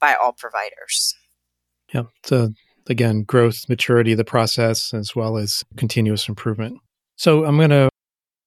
by 0.00 0.14
all 0.14 0.32
providers. 0.32 1.14
Yeah. 1.92 2.04
So 2.24 2.50
again, 2.88 3.22
growth, 3.22 3.68
maturity 3.68 4.12
of 4.12 4.18
the 4.18 4.24
process, 4.24 4.92
as 4.92 5.14
well 5.14 5.36
as 5.36 5.64
continuous 5.76 6.28
improvement. 6.28 6.78
So 7.16 7.44
I'm 7.44 7.56
going 7.56 7.70
to 7.70 7.88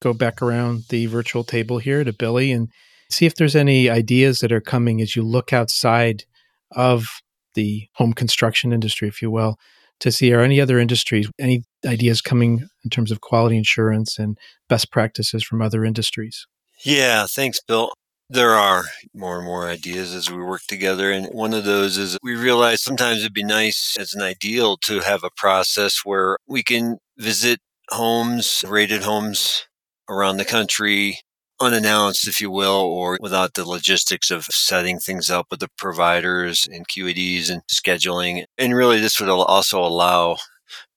go 0.01 0.13
back 0.13 0.41
around 0.41 0.83
the 0.89 1.05
virtual 1.05 1.43
table 1.43 1.77
here 1.77 2.03
to 2.03 2.13
Billy 2.13 2.51
and 2.51 2.69
see 3.09 3.25
if 3.25 3.35
there's 3.35 3.55
any 3.55 3.89
ideas 3.89 4.39
that 4.39 4.51
are 4.51 4.61
coming 4.61 5.01
as 5.01 5.15
you 5.15 5.23
look 5.23 5.53
outside 5.53 6.23
of 6.71 7.05
the 7.53 7.87
home 7.95 8.13
construction 8.13 8.71
industry, 8.71 9.07
if 9.07 9.21
you 9.21 9.29
will, 9.29 9.57
to 9.99 10.11
see 10.11 10.33
are 10.33 10.41
any 10.41 10.59
other 10.59 10.79
industries, 10.79 11.29
any 11.39 11.63
ideas 11.85 12.21
coming 12.21 12.67
in 12.83 12.89
terms 12.89 13.11
of 13.11 13.21
quality 13.21 13.57
insurance 13.57 14.17
and 14.17 14.37
best 14.67 14.91
practices 14.91 15.43
from 15.43 15.61
other 15.61 15.85
industries? 15.85 16.47
Yeah, 16.83 17.27
thanks, 17.27 17.61
Bill. 17.61 17.91
There 18.33 18.51
are 18.51 18.85
more 19.13 19.37
and 19.39 19.45
more 19.45 19.67
ideas 19.67 20.13
as 20.15 20.31
we 20.31 20.37
work 20.41 20.61
together. 20.67 21.11
And 21.11 21.27
one 21.27 21.53
of 21.53 21.65
those 21.65 21.97
is 21.97 22.17
we 22.23 22.35
realize 22.35 22.81
sometimes 22.81 23.19
it'd 23.19 23.33
be 23.33 23.43
nice 23.43 23.97
as 23.99 24.13
an 24.13 24.21
ideal 24.21 24.77
to 24.85 25.01
have 25.01 25.23
a 25.23 25.29
process 25.35 25.99
where 26.05 26.37
we 26.47 26.63
can 26.63 26.97
visit 27.17 27.59
homes, 27.89 28.63
rated 28.65 29.03
homes 29.03 29.65
around 30.09 30.37
the 30.37 30.45
country, 30.45 31.19
unannounced, 31.59 32.25
if 32.25 32.39
you 32.39 32.49
will, 32.49 32.79
or 32.79 33.17
without 33.21 33.53
the 33.55 33.67
logistics 33.67 34.31
of 34.31 34.45
setting 34.45 34.97
things 34.99 35.29
up 35.29 35.47
with 35.51 35.59
the 35.59 35.69
providers 35.77 36.65
and 36.71 36.87
QADs 36.87 37.49
and 37.49 37.61
scheduling. 37.69 38.45
And 38.57 38.73
really, 38.73 38.99
this 39.01 39.19
would 39.19 39.29
also 39.29 39.83
allow 39.83 40.37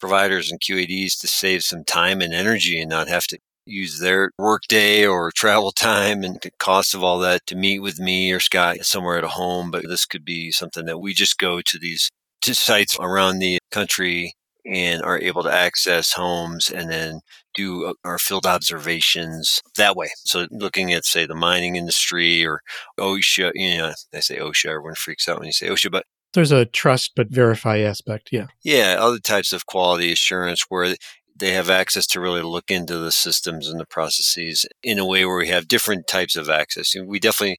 providers 0.00 0.50
and 0.52 0.60
QADs 0.60 1.18
to 1.20 1.26
save 1.28 1.62
some 1.64 1.84
time 1.84 2.20
and 2.20 2.32
energy 2.34 2.80
and 2.80 2.90
not 2.90 3.08
have 3.08 3.26
to 3.28 3.38
use 3.66 3.98
their 4.00 4.30
workday 4.38 5.06
or 5.06 5.30
travel 5.30 5.72
time 5.72 6.22
and 6.22 6.38
the 6.42 6.50
cost 6.58 6.94
of 6.94 7.02
all 7.02 7.18
that 7.20 7.46
to 7.46 7.56
meet 7.56 7.80
with 7.80 7.98
me 7.98 8.32
or 8.32 8.40
Scott 8.40 8.84
somewhere 8.84 9.18
at 9.18 9.24
a 9.24 9.28
home. 9.28 9.70
But 9.70 9.88
this 9.88 10.06
could 10.06 10.24
be 10.24 10.50
something 10.50 10.86
that 10.86 10.98
we 10.98 11.14
just 11.14 11.38
go 11.38 11.60
to 11.62 11.78
these 11.78 12.10
to 12.42 12.54
sites 12.54 12.96
around 13.00 13.38
the 13.38 13.58
country 13.70 14.34
and 14.66 15.02
are 15.02 15.18
able 15.18 15.42
to 15.42 15.52
access 15.52 16.12
homes 16.12 16.70
and 16.70 16.90
then 16.90 17.20
do 17.54 17.86
uh, 17.86 17.92
our 18.04 18.18
field 18.18 18.46
observations 18.46 19.60
that 19.76 19.96
way. 19.96 20.10
So 20.24 20.46
looking 20.50 20.92
at, 20.92 21.04
say, 21.04 21.26
the 21.26 21.34
mining 21.34 21.76
industry 21.76 22.44
or 22.44 22.60
OSHA, 22.98 23.52
you 23.54 23.78
know, 23.78 23.92
I 24.14 24.20
say 24.20 24.38
OSHA, 24.38 24.70
everyone 24.70 24.94
freaks 24.94 25.28
out 25.28 25.38
when 25.38 25.46
you 25.46 25.52
say 25.52 25.68
OSHA, 25.68 25.90
but 25.90 26.04
there's 26.32 26.52
a 26.52 26.64
trust 26.66 27.12
but 27.14 27.28
verify 27.30 27.78
aspect. 27.78 28.30
Yeah. 28.32 28.46
Yeah. 28.62 28.96
Other 28.98 29.20
types 29.20 29.52
of 29.52 29.66
quality 29.66 30.12
assurance 30.12 30.62
where 30.68 30.96
they 31.36 31.52
have 31.52 31.70
access 31.70 32.06
to 32.08 32.20
really 32.20 32.42
look 32.42 32.70
into 32.70 32.98
the 32.98 33.12
systems 33.12 33.68
and 33.68 33.80
the 33.80 33.86
processes 33.86 34.66
in 34.82 34.98
a 34.98 35.06
way 35.06 35.24
where 35.24 35.36
we 35.36 35.48
have 35.48 35.68
different 35.68 36.06
types 36.06 36.36
of 36.36 36.48
access. 36.48 36.94
We 36.94 37.18
definitely 37.18 37.58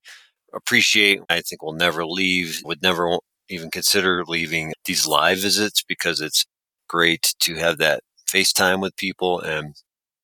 appreciate, 0.54 1.22
I 1.30 1.42
think 1.42 1.62
we'll 1.62 1.74
never 1.74 2.06
leave, 2.06 2.62
would 2.64 2.82
never 2.82 3.18
even 3.50 3.70
consider 3.72 4.24
leaving 4.26 4.74
these 4.86 5.06
live 5.06 5.40
visits 5.40 5.84
because 5.88 6.22
it's 6.22 6.46
great 6.88 7.34
to 7.42 7.56
have 7.56 7.78
that 7.80 8.02
FaceTime 8.28 8.82
with 8.82 8.96
people 8.96 9.40
and 9.40 9.76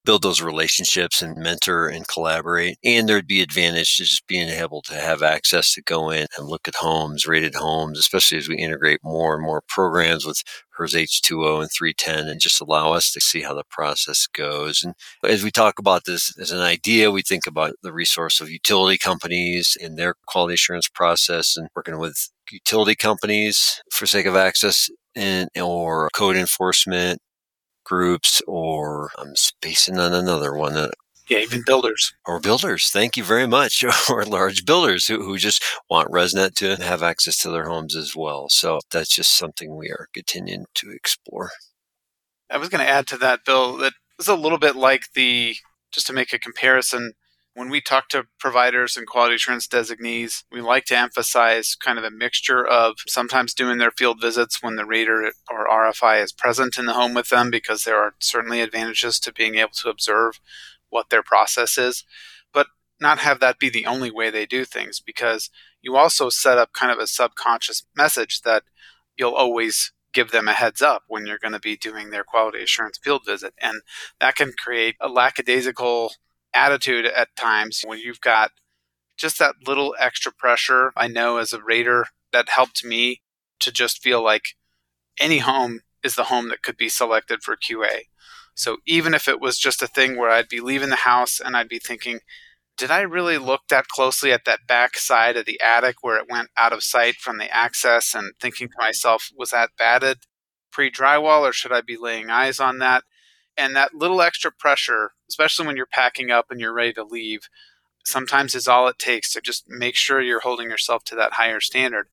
build 0.05 0.23
those 0.23 0.41
relationships 0.41 1.21
and 1.21 1.37
mentor 1.37 1.87
and 1.87 2.07
collaborate. 2.07 2.77
And 2.83 3.07
there'd 3.07 3.27
be 3.27 3.41
advantage 3.41 3.97
to 3.97 4.03
just 4.03 4.27
being 4.27 4.49
able 4.49 4.81
to 4.83 4.95
have 4.95 5.21
access 5.21 5.73
to 5.73 5.81
go 5.81 6.09
in 6.09 6.27
and 6.37 6.47
look 6.47 6.67
at 6.67 6.75
homes, 6.75 7.27
rated 7.27 7.55
homes, 7.55 7.99
especially 7.99 8.37
as 8.37 8.49
we 8.49 8.57
integrate 8.57 8.99
more 9.03 9.35
and 9.35 9.43
more 9.43 9.61
programs 9.67 10.25
with 10.25 10.43
HERS 10.71 10.93
H2O 10.93 11.61
and 11.61 11.69
310 11.71 12.27
and 12.27 12.39
just 12.39 12.61
allow 12.61 12.93
us 12.93 13.11
to 13.11 13.21
see 13.21 13.41
how 13.41 13.53
the 13.53 13.63
process 13.69 14.27
goes. 14.27 14.83
And 14.83 14.95
as 15.23 15.43
we 15.43 15.51
talk 15.51 15.77
about 15.77 16.05
this 16.05 16.33
as 16.39 16.51
an 16.51 16.61
idea, 16.61 17.11
we 17.11 17.21
think 17.21 17.45
about 17.45 17.73
the 17.83 17.93
resource 17.93 18.41
of 18.41 18.49
utility 18.49 18.97
companies 18.97 19.77
and 19.81 19.97
their 19.97 20.15
quality 20.27 20.55
assurance 20.55 20.87
process 20.87 21.55
and 21.55 21.69
working 21.75 21.99
with 21.99 22.29
utility 22.51 22.95
companies 22.95 23.81
for 23.91 24.05
sake 24.05 24.25
of 24.25 24.35
access 24.35 24.89
and 25.15 25.49
or 25.55 26.09
code 26.13 26.35
enforcement 26.35 27.19
groups 27.83 28.41
or 28.47 29.11
I'm 29.17 29.35
spacing 29.35 29.97
on 29.97 30.13
another 30.13 30.53
one. 30.53 30.75
Uh, 30.75 30.89
yeah, 31.29 31.39
even 31.39 31.63
builders. 31.65 32.13
Or 32.25 32.39
builders. 32.39 32.89
Thank 32.89 33.15
you 33.15 33.23
very 33.23 33.47
much. 33.47 33.85
or 34.09 34.25
large 34.25 34.65
builders 34.65 35.07
who, 35.07 35.23
who 35.23 35.37
just 35.37 35.63
want 35.89 36.11
ResNet 36.11 36.55
to 36.55 36.75
have 36.83 37.03
access 37.03 37.37
to 37.37 37.49
their 37.49 37.69
homes 37.69 37.95
as 37.95 38.15
well. 38.15 38.49
So 38.49 38.79
that's 38.91 39.15
just 39.15 39.37
something 39.37 39.75
we 39.75 39.89
are 39.89 40.07
continuing 40.13 40.65
to 40.75 40.91
explore. 40.91 41.51
I 42.49 42.57
was 42.57 42.67
going 42.67 42.83
to 42.83 42.89
add 42.89 43.07
to 43.07 43.17
that, 43.19 43.45
Bill, 43.45 43.77
that 43.77 43.93
it's 44.19 44.27
a 44.27 44.35
little 44.35 44.57
bit 44.57 44.75
like 44.75 45.03
the, 45.15 45.55
just 45.93 46.07
to 46.07 46.13
make 46.13 46.33
a 46.33 46.39
comparison, 46.39 47.13
when 47.53 47.69
we 47.69 47.81
talk 47.81 48.07
to 48.09 48.27
providers 48.39 48.95
and 48.95 49.05
quality 49.05 49.35
assurance 49.35 49.67
designees, 49.67 50.45
we 50.51 50.61
like 50.61 50.85
to 50.85 50.97
emphasize 50.97 51.75
kind 51.75 51.99
of 51.99 52.05
a 52.05 52.11
mixture 52.11 52.65
of 52.65 52.95
sometimes 53.07 53.53
doing 53.53 53.77
their 53.77 53.91
field 53.91 54.21
visits 54.21 54.63
when 54.63 54.77
the 54.77 54.85
reader 54.85 55.31
or 55.49 55.67
RFI 55.67 56.23
is 56.23 56.31
present 56.31 56.77
in 56.77 56.85
the 56.85 56.93
home 56.93 57.13
with 57.13 57.29
them 57.29 57.51
because 57.51 57.83
there 57.83 57.97
are 57.97 58.15
certainly 58.19 58.61
advantages 58.61 59.19
to 59.19 59.33
being 59.33 59.55
able 59.55 59.73
to 59.73 59.89
observe 59.89 60.39
what 60.89 61.09
their 61.09 61.23
process 61.23 61.77
is, 61.77 62.05
but 62.53 62.67
not 63.01 63.19
have 63.19 63.41
that 63.41 63.59
be 63.59 63.69
the 63.69 63.85
only 63.85 64.11
way 64.11 64.29
they 64.29 64.45
do 64.45 64.63
things 64.63 65.01
because 65.01 65.49
you 65.81 65.97
also 65.97 66.29
set 66.29 66.57
up 66.57 66.71
kind 66.73 66.91
of 66.91 66.99
a 66.99 67.07
subconscious 67.07 67.85
message 67.95 68.41
that 68.41 68.63
you'll 69.17 69.33
always 69.33 69.91
give 70.13 70.31
them 70.31 70.47
a 70.47 70.53
heads 70.53 70.81
up 70.81 71.03
when 71.07 71.25
you're 71.25 71.39
going 71.39 71.53
to 71.53 71.59
be 71.59 71.75
doing 71.75 72.09
their 72.09 72.23
quality 72.23 72.63
assurance 72.63 72.97
field 72.97 73.23
visit. 73.25 73.53
And 73.61 73.81
that 74.19 74.35
can 74.35 74.53
create 74.57 74.95
a 74.99 75.07
lackadaisical 75.07 76.13
attitude 76.53 77.05
at 77.05 77.35
times 77.35 77.81
when 77.85 77.99
you've 77.99 78.21
got 78.21 78.51
just 79.17 79.39
that 79.39 79.55
little 79.67 79.95
extra 79.99 80.31
pressure. 80.31 80.91
I 80.95 81.07
know 81.07 81.37
as 81.37 81.53
a 81.53 81.61
rater, 81.61 82.05
that 82.31 82.49
helped 82.49 82.83
me 82.83 83.21
to 83.59 83.71
just 83.71 84.01
feel 84.01 84.23
like 84.23 84.55
any 85.19 85.39
home 85.39 85.81
is 86.03 86.15
the 86.15 86.25
home 86.25 86.49
that 86.49 86.63
could 86.63 86.77
be 86.77 86.89
selected 86.89 87.43
for 87.43 87.55
QA. 87.55 88.03
So 88.55 88.77
even 88.85 89.13
if 89.13 89.27
it 89.27 89.39
was 89.39 89.57
just 89.57 89.81
a 89.81 89.87
thing 89.87 90.17
where 90.17 90.29
I'd 90.29 90.49
be 90.49 90.59
leaving 90.59 90.89
the 90.89 90.97
house 90.97 91.39
and 91.39 91.55
I'd 91.55 91.69
be 91.69 91.79
thinking, 91.79 92.19
did 92.77 92.91
I 92.91 93.01
really 93.01 93.37
look 93.37 93.61
that 93.69 93.87
closely 93.87 94.31
at 94.31 94.45
that 94.45 94.67
back 94.67 94.97
side 94.97 95.37
of 95.37 95.45
the 95.45 95.59
attic 95.61 95.97
where 96.01 96.17
it 96.17 96.29
went 96.29 96.49
out 96.57 96.73
of 96.73 96.83
sight 96.83 97.15
from 97.15 97.37
the 97.37 97.53
access 97.53 98.15
and 98.15 98.33
thinking 98.39 98.67
to 98.67 98.73
myself, 98.77 99.29
was 99.37 99.51
that 99.51 99.71
batted 99.77 100.19
pre 100.71 100.89
drywall 100.89 101.41
or 101.41 101.53
should 101.53 101.71
I 101.71 101.81
be 101.81 101.97
laying 101.97 102.29
eyes 102.29 102.59
on 102.59 102.79
that? 102.79 103.03
And 103.57 103.75
that 103.75 103.93
little 103.93 104.21
extra 104.21 104.51
pressure, 104.51 105.11
especially 105.29 105.67
when 105.67 105.77
you're 105.77 105.85
packing 105.85 106.31
up 106.31 106.47
and 106.49 106.59
you're 106.59 106.73
ready 106.73 106.93
to 106.93 107.03
leave, 107.03 107.49
sometimes 108.05 108.55
is 108.55 108.67
all 108.67 108.87
it 108.87 108.99
takes 108.99 109.31
to 109.33 109.41
just 109.41 109.65
make 109.67 109.95
sure 109.95 110.21
you're 110.21 110.41
holding 110.41 110.69
yourself 110.69 111.03
to 111.05 111.15
that 111.15 111.33
higher 111.33 111.59
standard. 111.59 112.07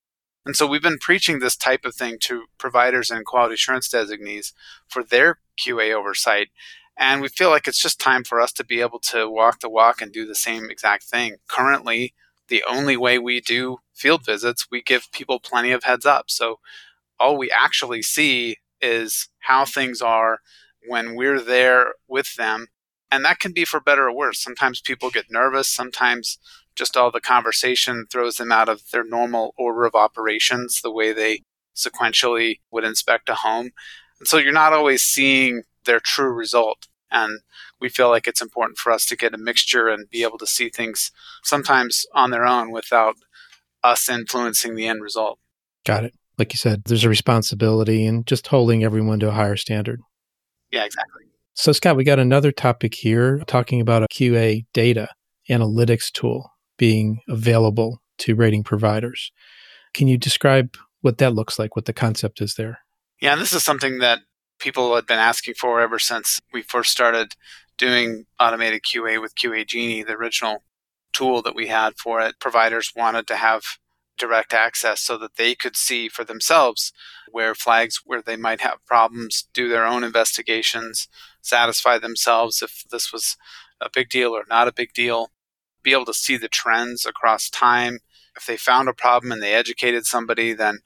And 0.45 0.57
so 0.57 0.67
we've 0.67 0.83
been 0.83 0.99
preaching 0.99 1.39
this 1.39 1.57
type 1.57 1.85
of 1.85 1.95
thing 1.95 2.17
to 2.23 2.45
providers 2.59 3.11
and 3.11 3.25
quality 3.25 3.55
assurance 3.55 3.89
designees 3.89 4.53
for 4.89 5.03
their 5.03 5.41
QA 5.59 5.95
oversight. 5.95 6.49
And 6.97 7.21
we 7.21 7.29
feel 7.29 7.51
like 7.51 7.69
it's 7.69 7.83
just 7.83 8.01
time 8.01 8.25
for 8.25 8.41
us 8.41 8.53
to 8.53 8.65
be 8.65 8.81
able 8.81 8.99
to 9.11 9.31
walk 9.31 9.61
the 9.61 9.69
walk 9.69 10.01
and 10.01 10.13
do 10.13 10.27
the 10.27 10.35
same 10.35 10.71
exact 10.71 11.05
thing. 11.05 11.37
Currently, 11.49 12.15
the 12.49 12.65
only 12.69 12.97
way 12.97 13.19
we 13.19 13.41
do 13.41 13.79
field 13.95 14.25
visits, 14.25 14.67
we 14.71 14.83
give 14.83 15.13
people 15.13 15.39
plenty 15.39 15.71
of 15.71 15.85
heads 15.85 16.07
up. 16.07 16.31
So 16.31 16.61
all 17.21 17.37
we 17.37 17.51
actually 17.51 18.03
see 18.03 18.57
is 18.81 19.29
how 19.41 19.65
things 19.65 20.01
are 20.01 20.41
when 20.89 21.15
we're 21.15 21.41
there 21.41 21.95
with 22.09 22.35
them. 22.37 22.69
And 23.11 23.25
that 23.25 23.39
can 23.39 23.53
be 23.53 23.65
for 23.65 23.81
better 23.81 24.09
or 24.09 24.15
worse. 24.15 24.41
Sometimes 24.41 24.81
people 24.81 25.11
get 25.11 25.31
nervous. 25.31 25.69
Sometimes 25.71 26.39
just 26.77 26.97
all 26.97 27.11
the 27.11 27.21
conversation 27.21 28.07
throws 28.11 28.37
them 28.37 28.53
out 28.53 28.69
of 28.69 28.83
their 28.93 29.05
normal 29.05 29.55
order 29.57 29.85
of 29.85 29.95
operations, 29.95 30.81
the 30.83 30.93
way 30.93 31.13
they 31.13 31.43
sequentially 31.75 32.61
would 32.71 32.85
inspect 32.85 33.29
a 33.29 33.35
home. 33.35 33.71
And 34.19 34.29
so 34.29 34.37
you're 34.37 34.53
not 34.53 34.73
always 34.73 35.03
seeing 35.03 35.63
their 35.85 36.01
true 36.01 36.33
result. 36.33 36.87
And 37.11 37.41
we 37.81 37.89
feel 37.89 38.11
like 38.11 38.27
it's 38.27 38.43
important 38.43 38.79
for 38.79 38.93
us 38.93 39.07
to 39.07 39.17
get 39.17 39.35
a 39.35 39.39
mixture 39.39 39.89
and 39.89 40.11
be 40.11 40.23
able 40.23 40.39
to 40.39 40.47
see 40.47 40.69
things 40.69 41.11
sometimes 41.43 42.05
on 42.15 42.31
their 42.31 42.45
own 42.45 42.71
without 42.71 43.17
us 43.83 44.09
influencing 44.09 44.75
the 44.75 44.87
end 44.87 45.03
result. 45.03 45.39
Got 45.87 46.05
it. 46.05 46.15
Like 46.37 46.53
you 46.53 46.59
said, 46.59 46.83
there's 46.85 47.05
a 47.05 47.09
responsibility 47.09 48.07
and 48.07 48.27
just 48.27 48.47
holding 48.47 48.85
everyone 48.85 49.19
to 49.21 49.29
a 49.29 49.33
higher 49.33 49.57
standard. 49.57 50.01
Yeah, 50.71 50.85
exactly. 50.85 51.25
So, 51.55 51.73
Scott, 51.73 51.97
we 51.97 52.05
got 52.05 52.19
another 52.19 52.53
topic 52.53 52.95
here 52.95 53.43
talking 53.47 53.81
about 53.81 54.03
a 54.03 54.09
QA 54.09 54.65
data 54.73 55.09
analytics 55.51 56.13
tool 56.13 56.53
being 56.77 57.21
available 57.29 58.01
to 58.19 58.35
rating 58.35 58.63
providers. 58.63 59.33
Can 59.95 60.07
you 60.09 60.17
describe 60.17 60.77
what 61.01 61.19
that 61.19 61.35
looks 61.35 61.59
like, 61.59 61.75
what 61.75 61.87
the 61.87 61.93
concept 61.93 62.41
is 62.41 62.55
there? 62.55 62.81
Yeah, 63.21 63.33
and 63.33 63.41
this 63.41 63.53
is 63.53 63.65
something 63.65 63.99
that 63.99 64.21
people 64.59 64.95
had 64.95 65.07
been 65.07 65.19
asking 65.19 65.55
for 65.55 65.81
ever 65.81 65.99
since 65.99 66.39
we 66.53 66.63
first 66.63 66.91
started 66.91 67.35
doing 67.77 68.25
automated 68.39 68.83
QA 68.83 69.21
with 69.21 69.35
QA 69.35 69.67
Genie, 69.67 70.03
the 70.03 70.13
original 70.13 70.63
tool 71.13 71.43
that 71.43 71.55
we 71.55 71.69
had 71.69 71.97
for 71.97 72.21
it. 72.21 72.39
Providers 72.41 72.93
wanted 72.95 73.27
to 73.29 73.37
have 73.37 73.63
direct 74.19 74.53
access 74.53 75.01
so 75.01 75.17
that 75.19 75.37
they 75.37 75.55
could 75.55 75.77
see 75.77 76.09
for 76.09 76.25
themselves 76.25 76.93
where 77.31 77.55
flags 77.55 78.01
where 78.05 78.23
they 78.23 78.37
might 78.37 78.61
have 78.61 78.85
problems, 78.87 79.49
do 79.53 79.69
their 79.69 79.87
own 79.87 80.05
investigations, 80.05 81.09
satisfy 81.41 81.99
themselves 81.99 82.63
if 82.63 82.85
this 82.91 83.13
was 83.13 83.37
a 83.81 83.89
big 83.93 84.09
deal 84.09 84.31
or 84.31 84.45
not 84.49 84.69
a 84.69 84.73
big 84.73 84.93
deal, 84.93 85.31
be 85.83 85.93
able 85.93 86.05
to 86.05 86.15
see 86.15 86.37
the 86.37 86.49
trends 86.49 87.07
across 87.07 87.49
time. 87.49 87.99
If 88.37 88.47
they 88.47 88.57
found 88.57 88.89
a 88.89 88.95
problem 88.95 89.33
and 89.33 89.43
they 89.43 89.55
educated 89.55 90.07
somebody, 90.07 90.53
then 90.53 90.79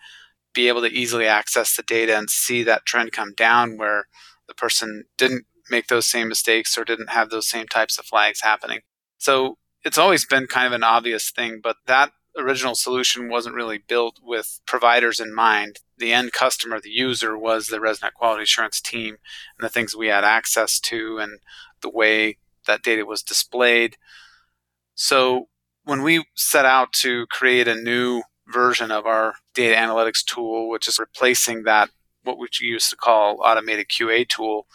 be 0.55 0.68
able 0.68 0.83
to 0.83 0.92
easily 0.92 1.27
access 1.27 1.75
the 1.75 1.83
data 1.83 2.16
and 2.16 2.29
see 2.29 2.62
that 2.62 2.85
trend 2.85 3.12
come 3.12 3.33
down 3.35 3.79
where 3.79 4.07
the 4.47 4.55
person 4.55 5.05
didn't 5.16 5.47
make 5.71 5.87
those 5.87 6.07
same 6.07 6.29
mistakes 6.29 6.77
or 6.77 6.85
didn't 6.85 7.11
have 7.11 7.31
those 7.31 7.49
same 7.49 7.66
types 7.66 7.99
of 7.99 8.05
flags 8.05 8.42
happening. 8.42 8.81
So 9.18 9.57
it's 9.85 9.99
always 9.99 10.27
been 10.27 10.47
kind 10.47 10.66
of 10.66 10.73
an 10.73 10.85
obvious 10.85 11.31
thing, 11.31 11.61
but 11.62 11.77
that 11.87 12.12
original 12.37 12.75
solution 12.75 13.29
wasn't 13.29 13.55
really 13.55 13.79
built 13.79 14.18
with 14.23 14.61
providers 14.66 15.21
in 15.21 15.35
mind. 15.35 15.81
The 15.99 16.12
end 16.12 16.33
customer, 16.33 16.81
the 16.81 16.90
user, 16.90 17.37
was 17.37 17.66
the 17.66 17.79
ResNet 17.79 18.14
quality 18.14 18.45
assurance 18.45 18.81
team 18.81 19.16
and 19.59 19.64
the 19.64 19.68
things 19.68 19.95
we 19.95 20.09
had 20.09 20.25
access 20.25 20.81
to 20.81 21.18
and 21.18 21.40
the 21.81 21.90
way 21.90 22.38
that 22.66 22.83
data 22.83 23.05
was 23.05 23.23
displayed. 23.23 23.97
So 24.95 25.49
when 25.85 26.03
we 26.03 26.25
set 26.35 26.64
out 26.64 26.92
to 26.95 27.27
create 27.27 27.68
a 27.68 27.75
new 27.75 28.23
version 28.47 28.90
of 28.90 29.07
our 29.07 29.35
data 29.55 29.75
analytics 29.75 30.25
tool, 30.25 30.68
which 30.68 30.88
is 30.88 30.99
replacing 30.99 31.64
that, 31.64 31.90
what 32.25 32.38
we 32.38 32.49
used 32.61 32.90
to 32.90 32.97
call 32.97 33.40
automated 33.42 33.88
QA 33.88 34.29
tool, 34.29 34.66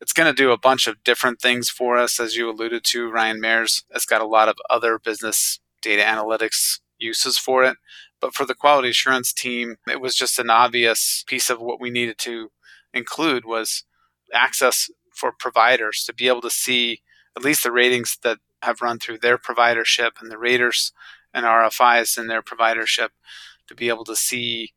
it's 0.00 0.12
going 0.12 0.32
to 0.32 0.42
do 0.42 0.52
a 0.52 0.58
bunch 0.58 0.86
of 0.86 1.02
different 1.04 1.40
things 1.40 1.68
for 1.68 1.98
us. 1.98 2.18
As 2.20 2.36
you 2.36 2.48
alluded 2.50 2.84
to, 2.84 3.10
Ryan 3.10 3.40
Meres 3.40 3.84
has 3.92 4.06
got 4.06 4.22
a 4.22 4.26
lot 4.26 4.48
of 4.48 4.56
other 4.70 4.98
business 4.98 5.60
data 5.82 6.02
analytics 6.02 6.80
uses 6.98 7.38
for 7.38 7.64
it. 7.64 7.76
But 8.20 8.34
for 8.34 8.44
the 8.44 8.54
quality 8.54 8.90
assurance 8.90 9.32
team, 9.32 9.76
it 9.88 10.00
was 10.00 10.14
just 10.14 10.38
an 10.38 10.50
obvious 10.50 11.24
piece 11.26 11.50
of 11.50 11.60
what 11.60 11.80
we 11.80 11.90
needed 11.90 12.18
to 12.18 12.50
include 12.92 13.44
was 13.44 13.84
access 14.34 14.90
for 15.14 15.32
providers 15.32 16.04
to 16.06 16.14
be 16.14 16.28
able 16.28 16.40
to 16.42 16.50
see 16.50 17.02
at 17.36 17.44
least 17.44 17.62
the 17.62 17.72
ratings 17.72 18.18
that 18.22 18.38
have 18.62 18.82
run 18.82 18.98
through 18.98 19.18
their 19.18 19.38
providership 19.38 20.10
and 20.20 20.30
the 20.30 20.38
raters 20.38 20.92
and 21.32 21.44
RFIs 21.44 22.18
in 22.18 22.26
their 22.26 22.42
providership 22.42 23.08
to 23.68 23.74
be 23.74 23.88
able 23.88 24.04
to 24.04 24.16
see 24.16 24.72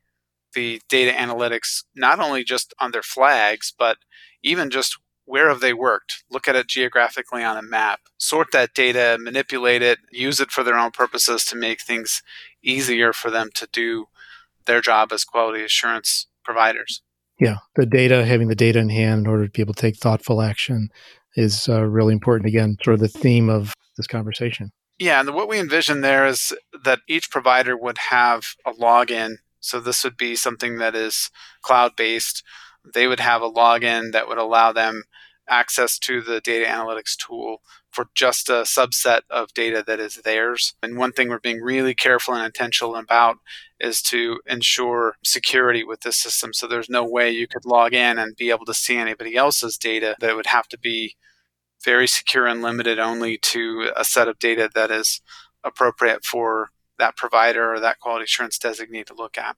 the 0.54 0.82
data 0.90 1.12
analytics 1.12 1.84
not 1.96 2.20
only 2.20 2.44
just 2.44 2.74
on 2.80 2.92
their 2.92 3.02
flags 3.02 3.74
but 3.78 3.98
even 4.44 4.70
just 4.70 4.98
where 5.32 5.48
have 5.48 5.62
they 5.62 5.72
worked? 5.72 6.26
Look 6.30 6.50
at 6.50 6.58
it 6.58 6.68
geographically 6.68 7.42
on 7.42 7.56
a 7.56 7.62
map. 7.62 8.02
Sort 8.18 8.48
that 8.52 8.74
data 8.74 9.18
manipulate 9.18 9.82
it 9.82 10.00
use 10.12 10.42
it 10.42 10.52
for 10.52 10.62
their 10.62 10.78
own 10.78 10.92
purposes 10.92 11.46
to 11.46 11.56
make 11.56 11.82
things 11.82 12.22
easier 12.62 13.14
for 13.14 13.32
them 13.32 13.50
to 13.56 13.66
do 13.72 14.08
their 14.66 14.82
job 14.82 15.14
as 15.14 15.24
quality 15.24 15.64
assurance 15.64 16.28
providers. 16.44 17.02
Yeah 17.40 17.60
the 17.76 17.86
data 17.86 18.26
having 18.26 18.50
the 18.50 18.56
data 18.56 18.80
in 18.80 18.90
hand 18.90 19.22
in 19.22 19.28
order 19.28 19.46
to 19.46 19.52
be 19.52 19.62
able 19.62 19.74
to 19.74 19.82
take 19.82 19.96
thoughtful 19.96 20.42
action 20.42 20.90
is 21.38 21.70
uh, 21.70 21.82
really 21.82 22.12
important. 22.12 22.50
Again 22.50 22.76
sort 22.84 22.96
of 22.96 23.00
the 23.00 23.08
theme 23.08 23.50
of 23.50 23.74
this 23.96 24.08
conversation. 24.08 24.72
Yeah, 25.00 25.22
and 25.22 25.34
what 25.34 25.48
we 25.48 25.60
envision 25.60 26.02
there 26.02 26.28
is 26.28 26.54
that 26.84 27.00
each 27.08 27.32
provider 27.32 27.78
would 27.78 27.98
have 28.10 28.44
a 28.66 28.74
login. 28.74 29.38
So 29.62 29.80
this 29.80 30.04
would 30.04 30.18
be 30.18 30.36
something 30.36 30.78
that 30.80 30.94
is 30.94 31.32
cloud 31.62 31.96
based. 31.96 32.44
They 32.94 33.08
would 33.08 33.20
have 33.20 33.42
a 33.42 33.50
login 33.50 34.12
that 34.12 34.28
would 34.28 34.38
allow 34.38 34.72
them 34.74 35.04
access 35.52 36.00
to 36.00 36.22
the 36.22 36.40
data 36.40 36.66
analytics 36.66 37.16
tool 37.16 37.62
for 37.92 38.08
just 38.16 38.50
a 38.50 38.64
subset 38.64 39.22
of 39.30 39.54
data 39.54 39.84
that 39.86 40.00
is 40.00 40.16
theirs. 40.16 40.74
And 40.82 40.98
one 40.98 41.12
thing 41.12 41.28
we're 41.28 41.40
being 41.40 41.62
really 41.62 41.94
careful 41.94 42.34
and 42.34 42.46
intentional 42.46 42.96
about 42.96 43.38
is 43.80 44.02
to 44.04 44.40
ensure 44.48 45.18
security 45.24 45.84
with 45.84 46.02
this 46.02 46.18
system. 46.18 46.54
So 46.54 46.68
there's 46.68 46.90
no 46.90 47.04
way 47.04 47.30
you 47.30 47.48
could 47.48 47.66
log 47.66 47.94
in 47.94 48.18
and 48.18 48.36
be 48.36 48.50
able 48.50 48.66
to 48.66 48.74
see 48.74 48.96
anybody 48.96 49.36
else's 49.36 49.78
data. 49.78 50.16
That 50.22 50.36
would 50.36 50.48
have 50.48 50.70
to 50.70 50.80
be 50.80 51.16
very 51.84 52.08
secure 52.08 52.48
and 52.48 52.62
limited 52.62 52.98
only 52.98 53.38
to 53.38 53.92
a 53.96 54.06
set 54.06 54.28
of 54.28 54.40
data 54.40 54.70
that 54.74 54.90
is 54.90 55.22
appropriate 55.64 56.24
for 56.24 56.70
that 56.98 57.18
provider 57.18 57.74
or 57.74 57.80
that 57.80 58.00
quality 58.00 58.24
assurance 58.24 58.58
designee 58.58 59.06
to 59.06 59.14
look 59.14 59.38
at. 59.38 59.58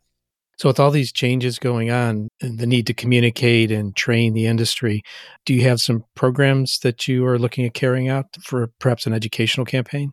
So, 0.57 0.69
with 0.69 0.79
all 0.79 0.91
these 0.91 1.11
changes 1.11 1.57
going 1.57 1.89
on 1.89 2.29
and 2.41 2.59
the 2.59 2.67
need 2.67 2.87
to 2.87 2.93
communicate 2.93 3.71
and 3.71 3.95
train 3.95 4.33
the 4.33 4.45
industry, 4.45 5.01
do 5.45 5.53
you 5.53 5.67
have 5.67 5.81
some 5.81 6.05
programs 6.15 6.79
that 6.79 7.07
you 7.07 7.25
are 7.25 7.39
looking 7.39 7.65
at 7.65 7.73
carrying 7.73 8.07
out 8.07 8.27
for 8.43 8.67
perhaps 8.79 9.05
an 9.07 9.13
educational 9.13 9.65
campaign? 9.65 10.11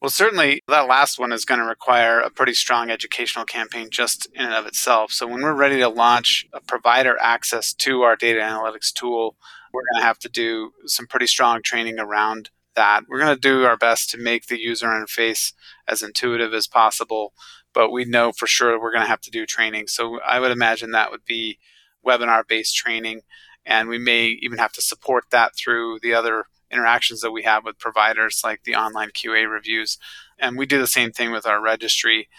Well, 0.00 0.10
certainly 0.10 0.60
that 0.68 0.88
last 0.88 1.18
one 1.18 1.32
is 1.32 1.44
going 1.44 1.60
to 1.60 1.66
require 1.66 2.20
a 2.20 2.30
pretty 2.30 2.52
strong 2.54 2.90
educational 2.90 3.44
campaign 3.44 3.88
just 3.90 4.26
in 4.34 4.44
and 4.44 4.54
of 4.54 4.66
itself. 4.66 5.12
So, 5.12 5.26
when 5.26 5.42
we're 5.42 5.54
ready 5.54 5.78
to 5.78 5.88
launch 5.88 6.46
a 6.52 6.60
provider 6.60 7.16
access 7.20 7.74
to 7.74 8.02
our 8.02 8.16
data 8.16 8.40
analytics 8.40 8.92
tool, 8.92 9.36
we're 9.72 9.82
going 9.92 10.02
to 10.02 10.06
have 10.06 10.18
to 10.20 10.28
do 10.28 10.72
some 10.86 11.06
pretty 11.06 11.26
strong 11.26 11.60
training 11.62 11.98
around 11.98 12.50
that. 12.76 13.04
We're 13.08 13.20
going 13.20 13.34
to 13.34 13.40
do 13.40 13.64
our 13.64 13.76
best 13.76 14.10
to 14.10 14.18
make 14.18 14.46
the 14.46 14.60
user 14.60 14.86
interface 14.86 15.52
as 15.88 16.02
intuitive 16.02 16.54
as 16.54 16.66
possible, 16.66 17.32
but 17.76 17.92
we 17.92 18.06
know 18.06 18.32
for 18.32 18.46
sure 18.46 18.80
we're 18.80 18.90
going 18.90 19.04
to 19.04 19.08
have 19.08 19.20
to 19.20 19.30
do 19.30 19.44
training. 19.44 19.86
So 19.86 20.18
I 20.22 20.40
would 20.40 20.50
imagine 20.50 20.92
that 20.92 21.10
would 21.10 21.26
be 21.26 21.58
webinar 22.04 22.48
based 22.48 22.74
training. 22.74 23.20
And 23.66 23.90
we 23.90 23.98
may 23.98 24.28
even 24.40 24.56
have 24.56 24.72
to 24.72 24.82
support 24.82 25.24
that 25.30 25.54
through 25.54 25.98
the 26.00 26.14
other 26.14 26.46
interactions 26.72 27.20
that 27.20 27.32
we 27.32 27.42
have 27.42 27.66
with 27.66 27.78
providers 27.78 28.40
like 28.42 28.62
the 28.64 28.74
online 28.74 29.10
QA 29.10 29.46
reviews. 29.46 29.98
And 30.38 30.56
we 30.56 30.64
do 30.64 30.78
the 30.78 30.86
same 30.86 31.12
thing 31.12 31.32
with 31.32 31.44
our 31.44 31.62
registry. 31.62 32.30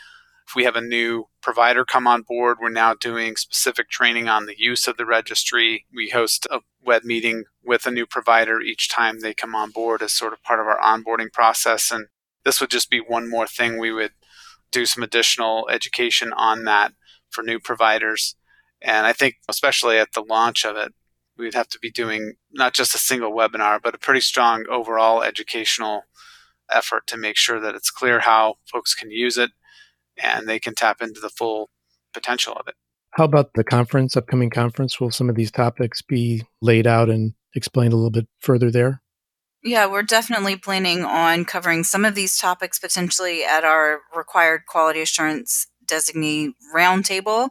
If 0.48 0.56
we 0.56 0.64
have 0.64 0.76
a 0.76 0.82
new 0.82 1.26
provider 1.40 1.86
come 1.86 2.08
on 2.08 2.24
board, 2.24 2.58
we're 2.60 2.70
now 2.70 2.96
doing 2.96 3.36
specific 3.36 3.92
training 3.92 4.28
on 4.28 4.48
the 4.48 4.58
use 4.58 4.88
of 4.88 4.98
the 4.98 5.06
registry. 5.06 5.86
We 5.94 6.10
host 6.10 6.48
a 6.50 6.62
web 6.84 7.04
meeting 7.04 7.44
with 7.64 7.86
a 7.86 7.92
new 7.92 8.08
provider 8.08 8.60
each 8.60 8.90
time 8.90 9.20
they 9.20 9.36
come 9.36 9.54
on 9.54 9.70
board 9.70 10.02
as 10.02 10.14
sort 10.14 10.34
of 10.34 10.42
part 10.42 10.60
of 10.60 10.66
our 10.66 10.80
onboarding 10.80 11.32
process. 11.32 11.92
And 11.92 12.08
this 12.44 12.60
would 12.60 12.72
just 12.72 12.90
be 12.90 13.00
one 13.00 13.30
more 13.30 13.46
thing 13.46 13.78
we 13.78 13.92
would 13.92 14.14
do 14.72 14.86
some 14.86 15.04
additional 15.04 15.68
education 15.70 16.34
on 16.34 16.64
that 16.66 16.94
for 17.30 17.44
new 17.44 17.60
providers. 17.60 18.36
And 18.82 19.06
I 19.06 19.14
think, 19.14 19.36
especially 19.50 19.98
at 19.98 20.14
the 20.14 20.22
launch 20.22 20.66
of 20.66 20.76
it, 20.76 20.94
we'd 21.38 21.54
have 21.54 21.70
to 21.70 21.80
be 21.80 21.92
doing 21.92 22.34
not 22.52 22.74
just 22.74 22.96
a 22.96 23.00
single 23.00 23.32
webinar, 23.32 23.80
but 23.82 23.96
a 23.96 24.00
pretty 24.00 24.22
strong 24.22 24.66
overall 24.70 25.24
educational 25.24 26.04
effort 26.70 27.08
to 27.08 27.18
make 27.18 27.38
sure 27.38 27.60
that 27.60 27.76
it's 27.76 27.92
clear 27.92 28.20
how 28.20 28.56
folks 28.72 28.94
can 28.94 29.12
use 29.12 29.38
it 29.38 29.52
and 30.22 30.48
they 30.48 30.60
can 30.60 30.76
tap 30.76 31.02
into 31.02 31.20
the 31.20 31.30
full 31.30 31.70
potential 32.14 32.54
of 32.54 32.68
it. 32.68 32.76
How 33.12 33.24
about 33.24 33.54
the 33.54 33.64
conference, 33.64 34.16
upcoming 34.16 34.50
conference? 34.50 35.00
Will 35.00 35.12
some 35.12 35.30
of 35.30 35.36
these 35.36 35.52
topics 35.52 36.02
be 36.02 36.44
laid 36.62 36.86
out 36.86 37.10
and 37.10 37.34
explained 37.56 37.94
a 37.94 37.96
little 37.96 38.12
bit 38.12 38.28
further 38.40 38.70
there? 38.70 39.02
Yeah, 39.64 39.88
we're 39.88 40.04
definitely 40.04 40.56
planning 40.56 41.04
on 41.04 41.44
covering 41.44 41.84
some 41.84 42.06
of 42.06 42.16
these 42.16 42.38
topics 42.38 42.80
potentially 42.80 43.44
at 43.44 43.64
our 43.64 44.02
required 44.16 44.62
quality 44.68 45.02
assurance 45.02 45.68
designee 45.86 46.52
roundtable. 46.74 47.50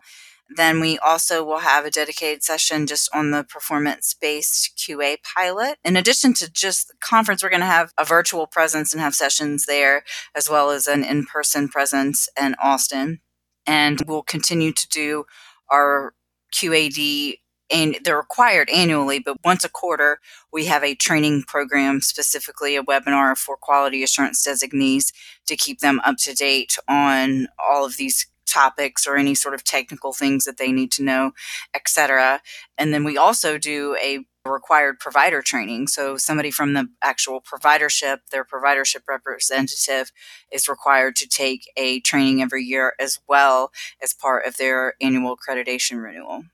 Then 0.48 0.80
we 0.80 0.98
also 0.98 1.44
will 1.44 1.58
have 1.58 1.84
a 1.84 1.90
dedicated 1.90 2.44
session 2.44 2.86
just 2.86 3.08
on 3.12 3.32
the 3.32 3.42
performance 3.42 4.14
based 4.14 4.78
QA 4.78 5.16
pilot. 5.36 5.78
In 5.84 5.96
addition 5.96 6.34
to 6.34 6.50
just 6.50 6.88
the 6.88 6.94
conference, 7.00 7.42
we're 7.42 7.50
going 7.50 7.60
to 7.60 7.66
have 7.66 7.92
a 7.98 8.04
virtual 8.04 8.46
presence 8.46 8.92
and 8.92 9.00
have 9.00 9.14
sessions 9.14 9.66
there, 9.66 10.04
as 10.34 10.48
well 10.48 10.70
as 10.70 10.86
an 10.86 11.02
in 11.02 11.24
person 11.26 11.68
presence 11.68 12.28
in 12.40 12.54
Austin. 12.62 13.20
And 13.66 14.00
we'll 14.06 14.22
continue 14.22 14.72
to 14.72 14.88
do 14.88 15.24
our 15.68 16.14
QAD 16.54 17.38
and 17.70 17.98
they're 18.04 18.16
required 18.16 18.70
annually, 18.70 19.18
but 19.18 19.36
once 19.44 19.64
a 19.64 19.68
quarter, 19.68 20.18
we 20.52 20.66
have 20.66 20.84
a 20.84 20.94
training 20.94 21.44
program, 21.46 22.00
specifically 22.00 22.76
a 22.76 22.82
webinar 22.82 23.36
for 23.36 23.56
quality 23.56 24.02
assurance 24.02 24.42
designees 24.42 25.12
to 25.46 25.56
keep 25.56 25.80
them 25.80 26.00
up 26.04 26.16
to 26.18 26.34
date 26.34 26.76
on 26.88 27.48
all 27.58 27.84
of 27.84 27.96
these 27.96 28.26
topics 28.46 29.06
or 29.06 29.16
any 29.16 29.34
sort 29.34 29.54
of 29.54 29.64
technical 29.64 30.12
things 30.12 30.44
that 30.44 30.56
they 30.56 30.72
need 30.72 30.92
to 30.92 31.02
know, 31.02 31.32
etc. 31.74 32.40
And 32.78 32.94
then 32.94 33.04
we 33.04 33.18
also 33.18 33.58
do 33.58 33.96
a 34.02 34.20
required 34.48 35.00
provider 35.00 35.42
training. 35.42 35.88
So 35.88 36.16
somebody 36.16 36.50
from 36.50 36.72
the 36.72 36.88
actual 37.02 37.40
providership, 37.42 38.18
their 38.30 38.44
providership 38.44 39.02
representative 39.08 40.12
is 40.52 40.68
required 40.68 41.16
to 41.16 41.28
take 41.28 41.70
a 41.76 42.00
training 42.00 42.42
every 42.42 42.62
year 42.62 42.94
as 43.00 43.18
well 43.28 43.72
as 44.02 44.14
part 44.14 44.46
of 44.46 44.56
their 44.56 44.94
annual 45.00 45.36
accreditation 45.36 46.02
renewal. 46.02 46.44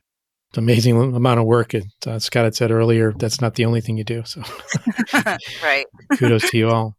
It's 0.53 0.59
amazing 0.59 1.15
amount 1.15 1.41
of 1.41 1.47
work. 1.47 1.73
And 1.73 1.91
uh, 2.07 2.19
Scott 2.19 2.45
had 2.45 2.55
said 2.55 2.71
earlier, 2.71 3.15
that's 3.17 3.41
not 3.41 3.55
the 3.55 3.65
only 3.65 3.81
thing 3.81 3.97
you 3.97 4.05
do. 4.05 4.23
So, 4.27 4.43
right. 5.63 5.87
kudos 6.19 6.51
to 6.51 6.59
you 6.59 6.69
all. 6.69 6.95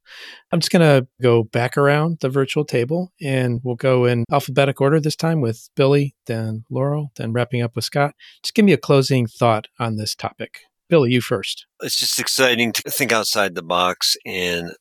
I'm 0.52 0.60
just 0.60 0.72
going 0.72 0.82
to 0.82 1.08
go 1.22 1.44
back 1.44 1.78
around 1.78 2.18
the 2.22 2.30
virtual 2.30 2.66
table 2.66 3.12
and 3.22 3.62
we'll 3.64 3.76
go 3.76 4.06
in 4.06 4.26
alphabetic 4.32 4.82
order 4.82 5.00
this 5.00 5.16
time 5.16 5.40
with 5.40 5.70
Billy, 5.76 6.16
then 6.26 6.66
Laurel, 6.72 7.12
then 7.16 7.32
wrapping 7.32 7.62
up 7.62 7.76
with 7.76 7.86
Scott. 7.86 8.16
Just 8.42 8.56
give 8.56 8.66
me 8.66 8.74
a 8.74 8.78
closing 8.78 9.28
thought 9.28 9.68
on 9.80 9.98
this 9.98 10.16
topic. 10.16 10.62
Billy, 10.90 11.12
you 11.12 11.22
first. 11.22 11.68
It's 11.82 12.00
just 12.00 12.20
exciting 12.20 12.72
to 12.72 12.90
think 12.90 13.12
outside 13.12 13.54
the 13.54 13.62
box 13.62 14.18
and 14.26 14.72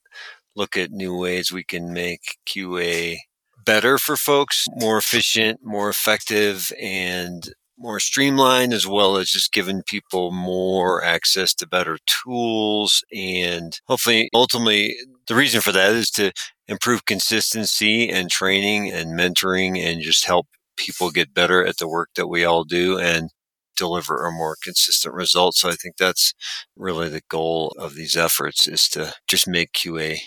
look 0.57 0.79
at 0.79 0.91
new 0.91 1.15
ways 1.15 1.53
we 1.53 1.63
can 1.63 1.93
make 1.93 2.39
QA 2.47 3.19
better 3.67 3.99
for 3.99 4.17
folks, 4.17 4.65
more 4.77 4.97
efficient, 4.97 5.61
more 5.63 5.91
effective, 5.91 6.73
and 6.81 7.53
more 7.79 8.01
streamlined 8.01 8.73
as 8.73 8.87
well 8.87 9.17
as 9.17 9.31
just 9.31 9.53
giving 9.53 9.83
people 9.83 10.31
more 10.31 11.03
access 11.03 11.55
to 11.55 11.67
better 11.67 11.99
tools 12.07 13.03
and 13.15 13.81
hopefully 13.87 14.29
ultimately 14.35 14.95
the 15.27 15.35
reason 15.35 15.61
for 15.61 15.73
that 15.73 15.93
is 15.93 16.11
to 16.11 16.33
improve 16.69 17.05
consistency 17.07 18.09
and 18.09 18.31
training 18.31 18.91
and 18.91 19.19
mentoring 19.19 19.79
and 19.79 20.03
just 20.03 20.25
help 20.27 20.47
people 20.77 21.11
get 21.11 21.35
better 21.35 21.65
at 21.65 21.79
the 21.79 21.89
work 21.89 22.11
that 22.17 22.29
we 22.29 22.45
all 22.45 22.65
do 22.65 22.99
and 22.99 23.31
deliver 23.77 24.27
a 24.27 24.33
more 24.33 24.57
consistent 24.63 25.15
result. 25.15 25.55
So 25.55 25.69
I 25.69 25.75
think 25.75 25.97
that's 25.97 26.35
really 26.77 27.09
the 27.09 27.23
goal 27.29 27.75
of 27.79 27.95
these 27.95 28.17
efforts 28.17 28.67
is 28.67 28.89
to 28.91 29.15
just 29.27 29.49
make 29.49 29.73
QA 29.73 30.19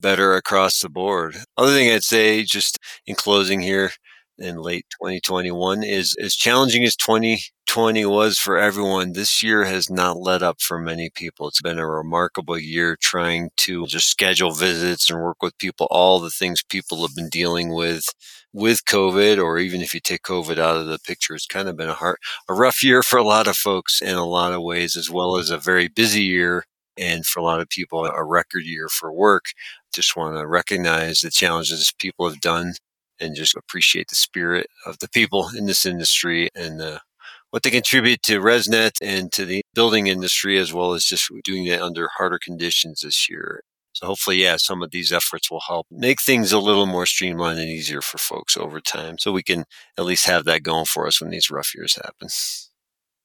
better 0.00 0.34
across 0.36 0.80
the 0.80 0.88
board. 0.88 1.36
Other 1.56 1.72
thing 1.72 1.90
I'd 1.90 2.04
say 2.04 2.42
just 2.42 2.78
in 3.06 3.14
closing 3.14 3.60
here, 3.60 3.92
in 4.38 4.56
late 4.56 4.86
2021 4.90 5.82
is 5.84 6.16
as 6.20 6.34
challenging 6.34 6.84
as 6.84 6.96
2020 6.96 8.04
was 8.06 8.38
for 8.38 8.58
everyone. 8.58 9.12
This 9.12 9.42
year 9.42 9.64
has 9.64 9.88
not 9.90 10.16
let 10.18 10.42
up 10.42 10.60
for 10.60 10.78
many 10.78 11.10
people. 11.14 11.48
It's 11.48 11.62
been 11.62 11.78
a 11.78 11.88
remarkable 11.88 12.58
year 12.58 12.96
trying 13.00 13.50
to 13.58 13.86
just 13.86 14.08
schedule 14.08 14.52
visits 14.52 15.08
and 15.10 15.20
work 15.20 15.42
with 15.42 15.58
people, 15.58 15.86
all 15.90 16.18
the 16.20 16.30
things 16.30 16.62
people 16.62 17.06
have 17.06 17.14
been 17.16 17.28
dealing 17.28 17.72
with 17.74 18.04
with 18.52 18.84
COVID, 18.84 19.42
or 19.42 19.58
even 19.58 19.80
if 19.82 19.94
you 19.94 20.00
take 20.00 20.22
COVID 20.22 20.58
out 20.58 20.76
of 20.76 20.86
the 20.86 20.98
picture, 21.00 21.34
it's 21.34 21.46
kind 21.46 21.68
of 21.68 21.76
been 21.76 21.88
a 21.88 21.94
hard, 21.94 22.16
a 22.48 22.54
rough 22.54 22.82
year 22.84 23.02
for 23.02 23.18
a 23.18 23.24
lot 23.24 23.48
of 23.48 23.56
folks 23.56 24.00
in 24.00 24.14
a 24.14 24.24
lot 24.24 24.52
of 24.52 24.62
ways, 24.62 24.96
as 24.96 25.10
well 25.10 25.36
as 25.36 25.50
a 25.50 25.58
very 25.58 25.88
busy 25.88 26.22
year. 26.22 26.64
And 26.96 27.26
for 27.26 27.40
a 27.40 27.42
lot 27.42 27.60
of 27.60 27.68
people, 27.68 28.04
a 28.06 28.24
record 28.24 28.64
year 28.64 28.88
for 28.88 29.12
work. 29.12 29.46
Just 29.92 30.16
want 30.16 30.36
to 30.36 30.46
recognize 30.46 31.20
the 31.20 31.30
challenges 31.30 31.92
people 31.98 32.28
have 32.28 32.40
done 32.40 32.74
and 33.20 33.36
just 33.36 33.56
appreciate 33.56 34.08
the 34.08 34.14
spirit 34.14 34.66
of 34.86 34.98
the 34.98 35.08
people 35.08 35.48
in 35.56 35.66
this 35.66 35.86
industry 35.86 36.48
and 36.54 36.80
uh, 36.80 36.98
what 37.50 37.62
they 37.62 37.70
contribute 37.70 38.22
to 38.22 38.40
ResNet 38.40 38.98
and 39.00 39.30
to 39.32 39.44
the 39.44 39.62
building 39.74 40.06
industry, 40.08 40.58
as 40.58 40.72
well 40.72 40.92
as 40.92 41.04
just 41.04 41.30
doing 41.44 41.66
it 41.66 41.80
under 41.80 42.08
harder 42.16 42.38
conditions 42.38 43.02
this 43.02 43.28
year. 43.30 43.62
So 43.92 44.06
hopefully, 44.06 44.42
yeah, 44.42 44.56
some 44.56 44.82
of 44.82 44.90
these 44.90 45.12
efforts 45.12 45.50
will 45.50 45.60
help 45.60 45.86
make 45.88 46.20
things 46.20 46.50
a 46.50 46.58
little 46.58 46.86
more 46.86 47.06
streamlined 47.06 47.60
and 47.60 47.68
easier 47.68 48.02
for 48.02 48.18
folks 48.18 48.56
over 48.56 48.80
time. 48.80 49.18
So 49.18 49.30
we 49.30 49.44
can 49.44 49.64
at 49.96 50.04
least 50.04 50.26
have 50.26 50.44
that 50.46 50.64
going 50.64 50.86
for 50.86 51.06
us 51.06 51.20
when 51.20 51.30
these 51.30 51.48
rough 51.48 51.72
years 51.76 51.94
happen. 51.94 52.28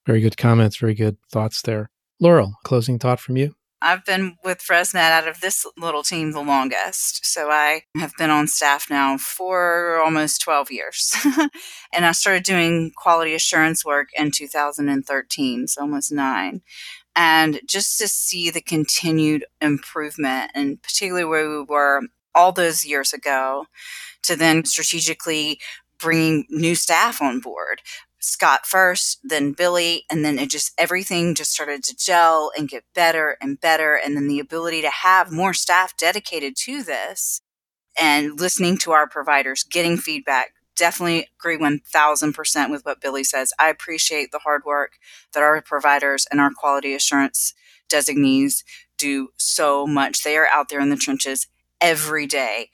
Very 0.06 0.22
good 0.22 0.38
comments. 0.38 0.78
Very 0.78 0.94
good 0.94 1.18
thoughts 1.32 1.64
there. 1.64 1.90
Laurel, 2.20 2.54
closing 2.64 3.00
thought 3.00 3.20
from 3.20 3.36
you? 3.36 3.56
I've 3.82 4.06
been 4.06 4.36
with 4.44 4.60
ResNet 4.60 5.12
out 5.12 5.28
of 5.28 5.40
this 5.40 5.66
little 5.78 6.04
team 6.04 6.32
the 6.32 6.42
longest. 6.42 7.26
So 7.26 7.50
I 7.50 7.84
have 7.98 8.14
been 8.18 8.30
on 8.30 8.48
staff 8.48 8.90
now 8.90 9.18
for 9.18 10.02
almost 10.04 10.42
12 10.42 10.72
years. 10.72 11.16
and 11.94 12.06
I 12.06 12.12
started 12.12 12.44
doing 12.44 12.92
quality 12.96 13.34
assurance 13.34 13.86
work 13.86 14.10
in 14.18 14.32
2013, 14.32 15.68
so 15.68 15.82
almost 15.82 16.12
nine. 16.12 16.62
And 17.16 17.62
just 17.68 17.98
to 18.00 18.08
see 18.08 18.50
the 18.50 18.62
continued 18.62 19.46
improvement, 19.62 20.52
and 20.54 20.82
particularly 20.82 21.26
where 21.26 21.50
we 21.50 21.64
were 21.64 22.02
all 22.36 22.52
those 22.52 22.86
years 22.86 23.14
ago, 23.14 23.66
to 24.24 24.36
then 24.36 24.66
strategically 24.66 25.60
bringing 26.00 26.46
new 26.50 26.76
staff 26.76 27.22
on 27.22 27.40
board 27.40 27.82
Scott 28.20 28.66
first, 28.66 29.20
then 29.24 29.54
Billy, 29.54 30.06
and 30.10 30.26
then 30.26 30.38
it 30.38 30.50
just 30.50 30.74
everything 30.78 31.34
just 31.36 31.52
started 31.52 31.84
to 31.84 31.96
gel 31.96 32.52
and 32.58 32.68
get 32.68 32.84
better 32.94 33.38
and 33.42 33.60
better. 33.60 33.96
And 33.96 34.16
then 34.16 34.28
the 34.28 34.40
ability 34.40 34.82
to 34.82 34.90
have 34.90 35.32
more 35.32 35.54
staff 35.54 35.96
dedicated 35.98 36.56
to 36.66 36.84
this 36.84 37.42
and 38.00 38.40
listening 38.40 38.78
to 38.80 38.92
our 38.92 39.08
providers, 39.08 39.64
getting 39.64 39.98
feedback. 39.98 40.54
Definitely 40.76 41.28
agree 41.40 41.58
1000% 41.58 42.72
with 42.72 42.86
what 42.86 43.02
Billy 43.02 43.24
says. 43.24 43.52
I 43.60 43.70
appreciate 43.70 44.32
the 44.32 44.40
hard 44.40 44.64
work 44.66 44.94
that 45.34 45.44
our 45.44 45.62
providers 45.62 46.26
and 46.32 46.40
our 46.40 46.52
quality 46.52 46.94
assurance 46.94 47.54
designees 47.90 48.64
do 48.98 49.30
so 49.38 49.86
much. 49.86 50.24
They 50.24 50.38
are 50.38 50.48
out 50.54 50.70
there 50.70 50.80
in 50.80 50.90
the 50.90 50.96
trenches 50.96 51.48
every 51.82 52.28
day 52.28 52.70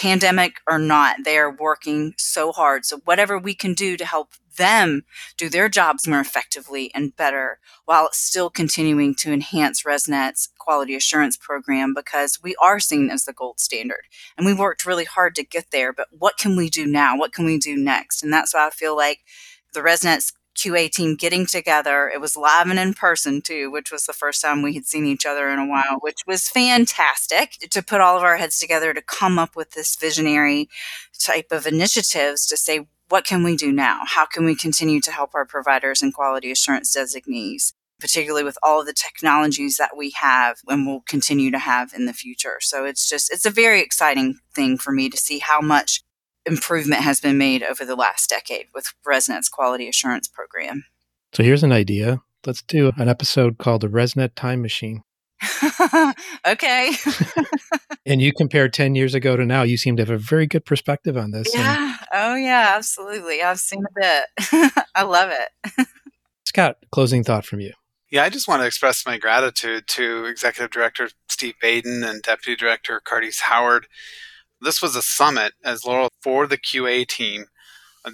pandemic 0.00 0.60
or 0.66 0.78
not, 0.78 1.16
they 1.24 1.36
are 1.38 1.54
working 1.54 2.14
so 2.16 2.52
hard. 2.52 2.84
So, 2.86 3.00
whatever 3.04 3.38
we 3.38 3.54
can 3.54 3.74
do 3.74 3.96
to 3.96 4.04
help 4.04 4.34
them 4.60 5.02
do 5.36 5.48
their 5.48 5.68
jobs 5.68 6.06
more 6.06 6.20
effectively 6.20 6.92
and 6.94 7.16
better 7.16 7.58
while 7.86 8.10
still 8.12 8.50
continuing 8.50 9.16
to 9.16 9.32
enhance 9.32 9.82
ResNet's 9.82 10.50
quality 10.58 10.94
assurance 10.94 11.36
program 11.36 11.92
because 11.94 12.38
we 12.40 12.54
are 12.62 12.78
seen 12.78 13.10
as 13.10 13.24
the 13.24 13.32
gold 13.32 13.58
standard. 13.58 14.02
And 14.36 14.46
we 14.46 14.54
worked 14.54 14.86
really 14.86 15.06
hard 15.06 15.34
to 15.36 15.44
get 15.44 15.72
there, 15.72 15.92
but 15.92 16.06
what 16.12 16.36
can 16.36 16.56
we 16.56 16.70
do 16.70 16.86
now? 16.86 17.16
What 17.16 17.32
can 17.32 17.44
we 17.44 17.58
do 17.58 17.76
next? 17.76 18.22
And 18.22 18.32
that's 18.32 18.54
why 18.54 18.68
I 18.68 18.70
feel 18.70 18.94
like 18.96 19.20
the 19.72 19.80
ResNet's 19.80 20.32
QA 20.56 20.90
team 20.90 21.16
getting 21.16 21.46
together. 21.46 22.10
It 22.12 22.20
was 22.20 22.36
live 22.36 22.68
and 22.68 22.78
in 22.78 22.92
person 22.94 23.40
too, 23.40 23.70
which 23.70 23.90
was 23.90 24.04
the 24.04 24.12
first 24.12 24.42
time 24.42 24.62
we 24.62 24.74
had 24.74 24.84
seen 24.84 25.06
each 25.06 25.24
other 25.24 25.48
in 25.48 25.58
a 25.58 25.66
while, 25.66 25.98
which 26.00 26.20
was 26.26 26.48
fantastic 26.48 27.52
to 27.70 27.82
put 27.82 28.00
all 28.00 28.16
of 28.16 28.22
our 28.22 28.36
heads 28.36 28.58
together 28.58 28.92
to 28.92 29.00
come 29.00 29.38
up 29.38 29.56
with 29.56 29.70
this 29.70 29.96
visionary 29.96 30.68
type 31.18 31.46
of 31.50 31.66
initiatives 31.66 32.46
to 32.46 32.56
say, 32.56 32.86
what 33.10 33.24
can 33.24 33.42
we 33.42 33.56
do 33.56 33.70
now? 33.70 34.00
How 34.06 34.24
can 34.24 34.44
we 34.44 34.54
continue 34.54 35.00
to 35.02 35.12
help 35.12 35.34
our 35.34 35.44
providers 35.44 36.00
and 36.02 36.14
quality 36.14 36.50
assurance 36.50 36.92
designees? 36.92 37.74
particularly 38.00 38.42
with 38.42 38.58
all 38.62 38.80
of 38.80 38.86
the 38.86 38.94
technologies 38.94 39.76
that 39.76 39.96
we 39.96 40.10
have 40.16 40.58
and 40.66 40.86
will 40.86 41.02
continue 41.02 41.50
to 41.50 41.58
have 41.58 41.92
in 41.92 42.06
the 42.06 42.12
future. 42.12 42.56
So 42.60 42.84
it's 42.84 43.08
just, 43.08 43.32
it's 43.32 43.46
a 43.46 43.50
very 43.50 43.80
exciting 43.80 44.38
thing 44.54 44.78
for 44.78 44.90
me 44.90 45.08
to 45.10 45.16
see 45.16 45.38
how 45.38 45.60
much 45.60 46.02
improvement 46.46 47.02
has 47.02 47.20
been 47.20 47.38
made 47.38 47.62
over 47.62 47.84
the 47.84 47.94
last 47.94 48.30
decade 48.30 48.66
with 48.74 48.92
ResNet's 49.06 49.48
quality 49.48 49.88
assurance 49.88 50.26
program. 50.26 50.84
So 51.32 51.42
here's 51.42 51.62
an 51.62 51.72
idea. 51.72 52.22
Let's 52.46 52.62
do 52.62 52.90
an 52.96 53.08
episode 53.08 53.58
called 53.58 53.82
the 53.82 53.88
ResNet 53.88 54.34
Time 54.34 54.62
Machine. 54.62 55.02
okay. 56.46 56.92
and 58.06 58.20
you 58.20 58.32
compare 58.32 58.68
10 58.68 58.94
years 58.94 59.14
ago 59.14 59.36
to 59.36 59.44
now, 59.44 59.62
you 59.62 59.76
seem 59.76 59.96
to 59.96 60.02
have 60.02 60.10
a 60.10 60.18
very 60.18 60.46
good 60.46 60.64
perspective 60.64 61.16
on 61.16 61.30
this. 61.30 61.54
Yeah. 61.54 61.96
And 62.12 62.32
oh, 62.32 62.34
yeah, 62.36 62.74
absolutely. 62.76 63.42
I've 63.42 63.60
seen 63.60 63.82
a 63.84 64.00
bit. 64.00 64.72
I 64.94 65.02
love 65.02 65.30
it. 65.32 65.86
Scott, 66.44 66.76
closing 66.90 67.24
thought 67.24 67.44
from 67.44 67.60
you. 67.60 67.72
Yeah, 68.10 68.24
I 68.24 68.28
just 68.28 68.48
want 68.48 68.60
to 68.62 68.66
express 68.66 69.06
my 69.06 69.18
gratitude 69.18 69.84
to 69.88 70.24
Executive 70.24 70.72
Director 70.72 71.10
Steve 71.28 71.54
Baden 71.60 72.02
and 72.02 72.22
Deputy 72.22 72.56
Director 72.56 73.00
Cardice 73.04 73.42
Howard. 73.42 73.86
This 74.60 74.82
was 74.82 74.96
a 74.96 75.02
summit, 75.02 75.52
as 75.64 75.84
Laurel, 75.84 76.10
for 76.20 76.46
the 76.46 76.58
QA 76.58 77.06
team. 77.06 77.46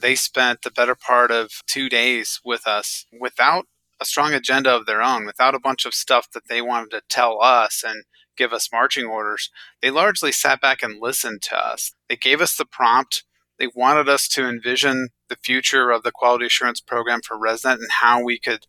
They 0.00 0.14
spent 0.14 0.62
the 0.62 0.70
better 0.70 0.94
part 0.94 1.30
of 1.30 1.50
two 1.66 1.88
days 1.88 2.40
with 2.44 2.66
us 2.66 3.06
without 3.18 3.66
a 4.00 4.04
strong 4.04 4.32
agenda 4.32 4.74
of 4.74 4.86
their 4.86 5.02
own, 5.02 5.26
without 5.26 5.54
a 5.54 5.60
bunch 5.60 5.84
of 5.84 5.94
stuff 5.94 6.30
that 6.32 6.48
they 6.48 6.60
wanted 6.60 6.90
to 6.90 7.02
tell 7.08 7.42
us 7.42 7.82
and 7.86 8.04
give 8.36 8.52
us 8.52 8.70
marching 8.72 9.06
orders. 9.06 9.50
They 9.80 9.90
largely 9.90 10.32
sat 10.32 10.60
back 10.60 10.82
and 10.82 11.00
listened 11.00 11.42
to 11.42 11.56
us. 11.56 11.94
They 12.08 12.16
gave 12.16 12.40
us 12.40 12.56
the 12.56 12.66
prompt. 12.66 13.24
They 13.58 13.68
wanted 13.74 14.08
us 14.08 14.28
to 14.28 14.46
envision 14.46 15.08
the 15.28 15.36
future 15.42 15.90
of 15.90 16.02
the 16.02 16.12
quality 16.12 16.46
assurance 16.46 16.80
program 16.80 17.20
for 17.22 17.38
ResNet 17.38 17.74
and 17.74 17.90
how 17.90 18.22
we 18.22 18.38
could 18.38 18.66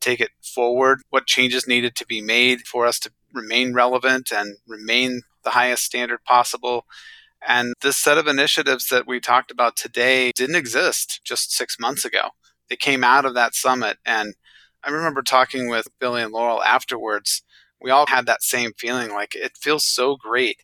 take 0.00 0.20
it 0.20 0.30
forward, 0.40 1.00
what 1.10 1.26
changes 1.26 1.66
needed 1.66 1.94
to 1.96 2.06
be 2.06 2.20
made 2.20 2.62
for 2.62 2.86
us 2.86 2.98
to 3.00 3.10
remain 3.32 3.74
relevant 3.74 4.32
and 4.32 4.56
remain 4.66 5.22
the 5.44 5.50
highest 5.50 5.84
standard 5.84 6.24
possible. 6.24 6.86
And 7.46 7.74
this 7.80 7.98
set 7.98 8.18
of 8.18 8.26
initiatives 8.26 8.88
that 8.88 9.06
we 9.06 9.20
talked 9.20 9.50
about 9.50 9.76
today 9.76 10.32
didn't 10.34 10.56
exist 10.56 11.20
just 11.24 11.52
six 11.52 11.78
months 11.78 12.04
ago. 12.04 12.30
They 12.68 12.76
came 12.76 13.02
out 13.02 13.24
of 13.24 13.34
that 13.34 13.54
summit. 13.54 13.98
And 14.04 14.34
I 14.82 14.90
remember 14.90 15.22
talking 15.22 15.68
with 15.68 15.88
Billy 15.98 16.22
and 16.22 16.32
Laurel 16.32 16.62
afterwards. 16.62 17.42
We 17.80 17.90
all 17.90 18.06
had 18.06 18.26
that 18.26 18.42
same 18.42 18.72
feeling 18.78 19.10
like 19.10 19.34
it 19.34 19.56
feels 19.60 19.84
so 19.84 20.16
great 20.16 20.62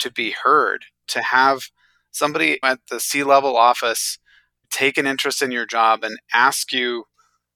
to 0.00 0.10
be 0.10 0.32
heard, 0.32 0.86
to 1.08 1.22
have 1.22 1.70
somebody 2.10 2.58
at 2.62 2.80
the 2.90 3.00
C 3.00 3.22
level 3.22 3.56
office 3.56 4.18
take 4.70 4.98
an 4.98 5.06
interest 5.06 5.42
in 5.42 5.50
your 5.52 5.66
job 5.66 6.04
and 6.04 6.18
ask 6.32 6.72
you 6.72 7.04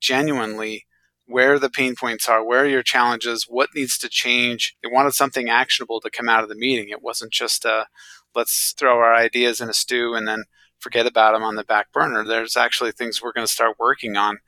genuinely 0.01 0.87
where 1.27 1.59
the 1.59 1.71
pain 1.71 1.95
points 1.95 2.29
are, 2.29 2.45
where 2.45 2.65
are 2.65 2.69
your 2.69 2.83
challenges, 2.83 3.47
what 3.49 3.71
needs 3.75 3.99
to 3.99 4.09
change. 4.09 4.77
They 4.83 4.91
wanted 4.91 5.13
something 5.13 5.49
actionable 5.49 6.01
to 6.01 6.11
come 6.11 6.29
out 6.29 6.43
of 6.43 6.49
the 6.49 6.57
meeting. 6.57 6.89
It 6.89 7.03
wasn't 7.03 7.33
just 7.33 7.65
a 7.65 7.87
let's 8.35 8.75
throw 8.79 8.99
our 8.99 9.15
ideas 9.15 9.61
in 9.61 9.69
a 9.69 9.75
stew 9.75 10.15
and 10.15 10.27
then 10.27 10.45
forget 10.79 11.07
about 11.07 11.33
them 11.33 11.43
on 11.43 11.57
the 11.57 11.65
back 11.65 11.93
burner. 11.93 12.25
There's 12.25 12.57
actually 12.57 12.93
things 12.93 13.21
we're 13.23 13.33
going 13.33 13.47
to 13.47 13.53
start 13.53 13.77
working 13.79 14.17
on. 14.17 14.39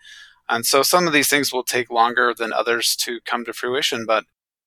And 0.52 0.66
so 0.66 0.82
some 0.82 1.06
of 1.06 1.14
these 1.14 1.30
things 1.30 1.50
will 1.50 1.64
take 1.64 1.90
longer 1.90 2.34
than 2.36 2.52
others 2.52 2.94
to 2.96 3.20
come 3.24 3.42
to 3.46 3.54
fruition, 3.54 4.04
but 4.06 4.24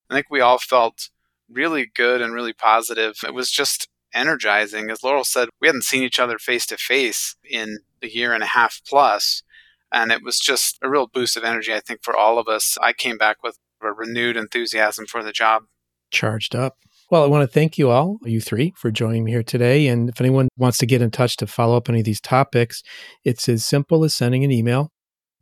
I 0.10 0.15
think 0.15 0.26
we 0.32 0.41
all 0.41 0.58
felt 0.58 1.12
really 1.48 1.86
good 1.86 2.21
and 2.21 2.34
really 2.34 2.54
positive. 2.54 3.17
It 3.24 3.36
was 3.36 3.52
just 3.52 3.88
energizing. 4.12 4.89
As 4.89 5.04
Laurel 5.04 5.24
said, 5.24 5.48
we 5.62 5.67
hadn't 5.67 5.84
seen 5.84 6.02
each 6.02 6.17
other 6.17 6.39
face 6.39 6.65
to 6.67 6.78
face 6.78 7.36
in 7.48 7.78
a 8.02 8.08
year 8.08 8.34
and 8.34 8.41
a 8.41 8.48
half 8.48 8.82
plus. 8.88 9.43
And 9.91 10.12
it 10.12 10.24
was 10.24 10.39
just 10.39 10.80
a 10.82 10.89
real 10.89 11.06
boost 11.06 11.38
of 11.38 11.43
energy, 11.43 11.71
I 11.71 11.82
think, 11.82 12.00
for 12.02 12.17
all 12.17 12.39
of 12.39 12.48
us. 12.48 12.80
I 12.82 12.91
came 12.91 13.19
back 13.19 13.43
with 13.43 13.60
a 13.80 13.91
renewed 13.91 14.38
enthusiasm 14.38 15.06
for 15.06 15.21
the 15.21 15.32
job. 15.32 15.65
Charged 16.10 16.56
up. 16.56 16.78
Well, 17.12 17.24
I 17.24 17.28
want 17.28 17.48
to 17.48 17.54
thank 17.54 17.78
you 17.78 17.91
all, 17.91 18.17
you 18.24 18.41
three, 18.41 18.74
for 18.76 18.90
joining 18.90 19.23
me 19.23 19.31
here 19.33 19.44
today. 19.44 19.86
And 19.86 20.10
if 20.10 20.19
anyone 20.19 20.48
wants 20.58 20.79
to 20.79 20.88
get 20.88 21.04
in 21.04 21.12
touch 21.12 21.38
to 21.38 21.46
follow 21.46 21.77
up 21.77 21.90
any 21.90 22.00
of 22.00 22.06
these 22.06 22.21
topics, 22.21 22.81
it's 23.23 23.48
as 23.48 23.63
simple 23.63 24.04
as 24.04 24.15
sending 24.15 24.44
an 24.44 24.52
email 24.52 24.92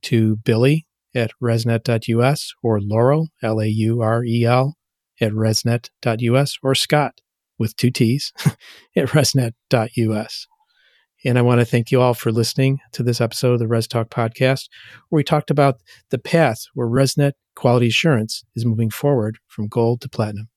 to 0.04 0.38
Billy 0.38 0.86
at 1.16 1.32
resnet.us 1.42 2.54
or 2.62 2.80
Laurel, 2.82 3.30
L 3.42 3.60
A 3.60 3.68
U 3.68 4.02
R 4.02 4.24
E 4.24 4.46
L, 4.46 4.76
at 5.20 5.32
resnet.us 5.32 6.58
or 6.64 6.76
Scott 6.76 7.22
with 7.60 7.76
two 7.76 7.92
T's 7.92 8.34
at 8.96 9.10
resnet.us. 9.10 10.48
And 11.26 11.38
I 11.38 11.42
want 11.42 11.62
to 11.62 11.66
thank 11.66 11.90
you 11.90 12.02
all 12.02 12.14
for 12.14 12.32
listening 12.32 12.80
to 12.92 13.02
this 13.02 13.22
episode 13.22 13.54
of 13.54 13.60
the 13.60 13.68
Res 13.68 13.88
Talk 13.88 14.10
podcast, 14.10 14.68
where 15.08 15.20
we 15.20 15.24
talked 15.24 15.50
about 15.50 15.82
the 16.10 16.20
path 16.20 16.66
where 16.74 16.88
ResNet 16.88 17.34
quality 17.56 17.88
assurance 17.88 18.44
is 18.56 18.66
moving 18.66 18.90
forward 18.90 19.38
from 19.48 19.68
gold 19.68 20.02
to 20.02 20.10
platinum. 20.10 20.50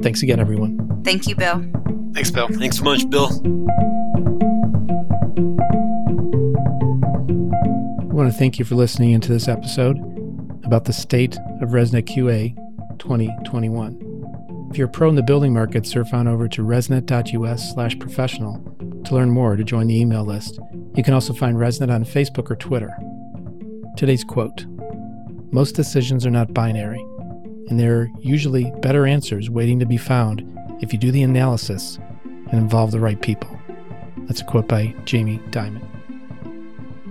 Thanks 0.00 0.22
again, 0.22 0.38
everyone. 0.38 1.02
Thank 1.02 1.26
you, 1.26 1.34
Bill. 1.34 1.64
Thanks, 2.14 2.30
Bill. 2.30 2.48
Thanks 2.48 2.78
so 2.78 2.84
much, 2.84 3.08
Bill. 3.10 3.30
Want 8.12 8.30
to 8.30 8.38
thank 8.38 8.58
you 8.58 8.64
for 8.64 8.74
listening 8.74 9.12
into 9.12 9.32
this 9.32 9.48
episode 9.48 9.96
about 10.64 10.84
the 10.84 10.92
state 10.92 11.34
of 11.62 11.70
ResNet 11.70 12.04
QA 12.04 12.54
2021. 12.98 14.68
If 14.70 14.76
you're 14.76 14.86
pro 14.86 15.08
in 15.08 15.14
the 15.14 15.22
building 15.22 15.54
market, 15.54 15.86
surf 15.86 16.12
on 16.12 16.28
over 16.28 16.46
to 16.48 16.62
resnet.us 16.62 17.72
slash 17.72 17.98
professional 17.98 18.62
to 19.04 19.14
learn 19.14 19.30
more 19.30 19.56
to 19.56 19.64
join 19.64 19.86
the 19.86 19.98
email 19.98 20.24
list. 20.24 20.60
You 20.94 21.02
can 21.02 21.14
also 21.14 21.32
find 21.32 21.56
ResNet 21.56 21.90
on 21.90 22.04
Facebook 22.04 22.50
or 22.50 22.56
Twitter. 22.56 22.94
Today's 23.96 24.24
quote 24.24 24.66
Most 25.50 25.74
decisions 25.74 26.26
are 26.26 26.30
not 26.30 26.52
binary, 26.52 27.00
and 27.68 27.80
there 27.80 27.98
are 27.98 28.08
usually 28.20 28.72
better 28.82 29.06
answers 29.06 29.48
waiting 29.48 29.78
to 29.78 29.86
be 29.86 29.96
found 29.96 30.42
if 30.82 30.92
you 30.92 30.98
do 30.98 31.10
the 31.10 31.22
analysis 31.22 31.98
and 32.24 32.60
involve 32.60 32.90
the 32.90 33.00
right 33.00 33.22
people. 33.22 33.58
That's 34.26 34.42
a 34.42 34.44
quote 34.44 34.68
by 34.68 34.94
Jamie 35.06 35.38
Dimon. 35.50 36.01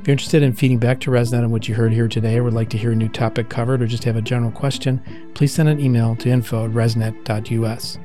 If 0.01 0.07
you're 0.07 0.13
interested 0.13 0.41
in 0.41 0.53
feeding 0.53 0.79
back 0.79 0.99
to 1.01 1.11
ResNet 1.11 1.43
on 1.43 1.51
what 1.51 1.67
you 1.67 1.75
heard 1.75 1.93
here 1.93 2.07
today 2.07 2.37
or 2.37 2.43
would 2.43 2.55
like 2.55 2.69
to 2.71 2.77
hear 2.77 2.91
a 2.91 2.95
new 2.95 3.07
topic 3.07 3.49
covered 3.49 3.83
or 3.83 3.85
just 3.85 4.03
have 4.05 4.15
a 4.15 4.21
general 4.21 4.51
question, 4.51 4.99
please 5.35 5.53
send 5.53 5.69
an 5.69 5.79
email 5.79 6.15
to 6.15 6.29
info 6.29 6.65
at 6.65 6.71
resnet.us. 6.71 7.99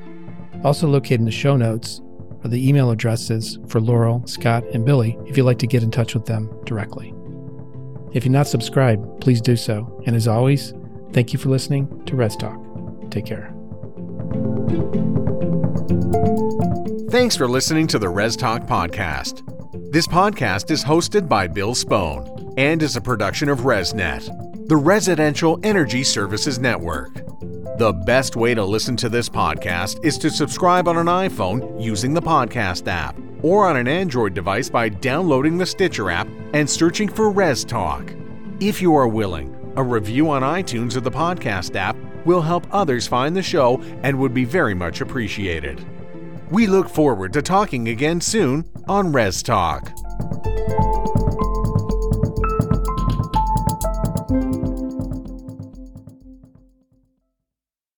Also 0.63 0.87
located 0.87 1.21
in 1.21 1.25
the 1.25 1.31
show 1.31 1.57
notes 1.57 2.01
are 2.43 2.49
the 2.49 2.69
email 2.69 2.91
addresses 2.91 3.57
for 3.67 3.81
Laurel, 3.81 4.21
Scott, 4.27 4.63
and 4.75 4.85
Billy 4.85 5.17
if 5.25 5.37
you'd 5.37 5.45
like 5.45 5.57
to 5.57 5.65
get 5.65 5.81
in 5.81 5.89
touch 5.89 6.13
with 6.13 6.27
them 6.27 6.47
directly. 6.65 7.15
If 8.13 8.25
you're 8.25 8.31
not 8.31 8.45
subscribed, 8.45 9.19
please 9.19 9.41
do 9.41 9.55
so. 9.55 9.99
And 10.05 10.15
as 10.15 10.27
always, 10.27 10.75
thank 11.13 11.33
you 11.33 11.39
for 11.39 11.49
listening 11.49 12.05
to 12.05 12.15
Res 12.15 12.35
Talk. 12.35 12.61
Take 13.09 13.25
care. 13.25 13.51
Thanks 17.09 17.35
for 17.35 17.47
listening 17.47 17.87
to 17.87 17.97
the 17.97 18.09
Res 18.09 18.35
Talk 18.35 18.67
podcast. 18.67 19.56
This 19.89 20.05
podcast 20.05 20.69
is 20.69 20.83
hosted 20.83 21.29
by 21.29 21.47
Bill 21.47 21.73
Spohn 21.73 22.53
and 22.57 22.83
is 22.83 22.97
a 22.97 23.01
production 23.01 23.47
of 23.47 23.59
ResNet, 23.59 24.67
the 24.67 24.75
Residential 24.75 25.61
Energy 25.63 26.03
Services 26.03 26.59
Network. 26.59 27.13
The 27.77 27.93
best 28.05 28.35
way 28.35 28.53
to 28.53 28.65
listen 28.65 28.97
to 28.97 29.07
this 29.07 29.29
podcast 29.29 30.03
is 30.03 30.17
to 30.17 30.29
subscribe 30.29 30.89
on 30.89 30.97
an 30.97 31.05
iPhone 31.05 31.81
using 31.81 32.13
the 32.13 32.21
podcast 32.21 32.89
app 32.89 33.17
or 33.41 33.65
on 33.65 33.77
an 33.77 33.87
Android 33.87 34.33
device 34.33 34.69
by 34.69 34.89
downloading 34.89 35.57
the 35.57 35.65
Stitcher 35.65 36.11
app 36.11 36.27
and 36.53 36.69
searching 36.69 37.07
for 37.07 37.29
Res 37.29 37.63
Talk. 37.63 38.13
If 38.59 38.81
you 38.81 38.93
are 38.93 39.07
willing, 39.07 39.55
a 39.77 39.83
review 39.83 40.29
on 40.29 40.41
iTunes 40.41 40.97
or 40.97 40.99
the 40.99 41.09
podcast 41.09 41.77
app 41.77 41.95
will 42.25 42.41
help 42.41 42.67
others 42.71 43.07
find 43.07 43.33
the 43.33 43.41
show 43.41 43.81
and 44.03 44.19
would 44.19 44.33
be 44.33 44.43
very 44.43 44.73
much 44.73 44.99
appreciated. 44.99 45.85
We 46.49 46.65
look 46.65 46.87
forward 46.87 47.33
to 47.33 47.41
talking 47.41 47.89
again 47.89 48.21
soon 48.21 48.63
on 48.87 49.11
Res 49.11 49.43
Talk. 49.43 49.91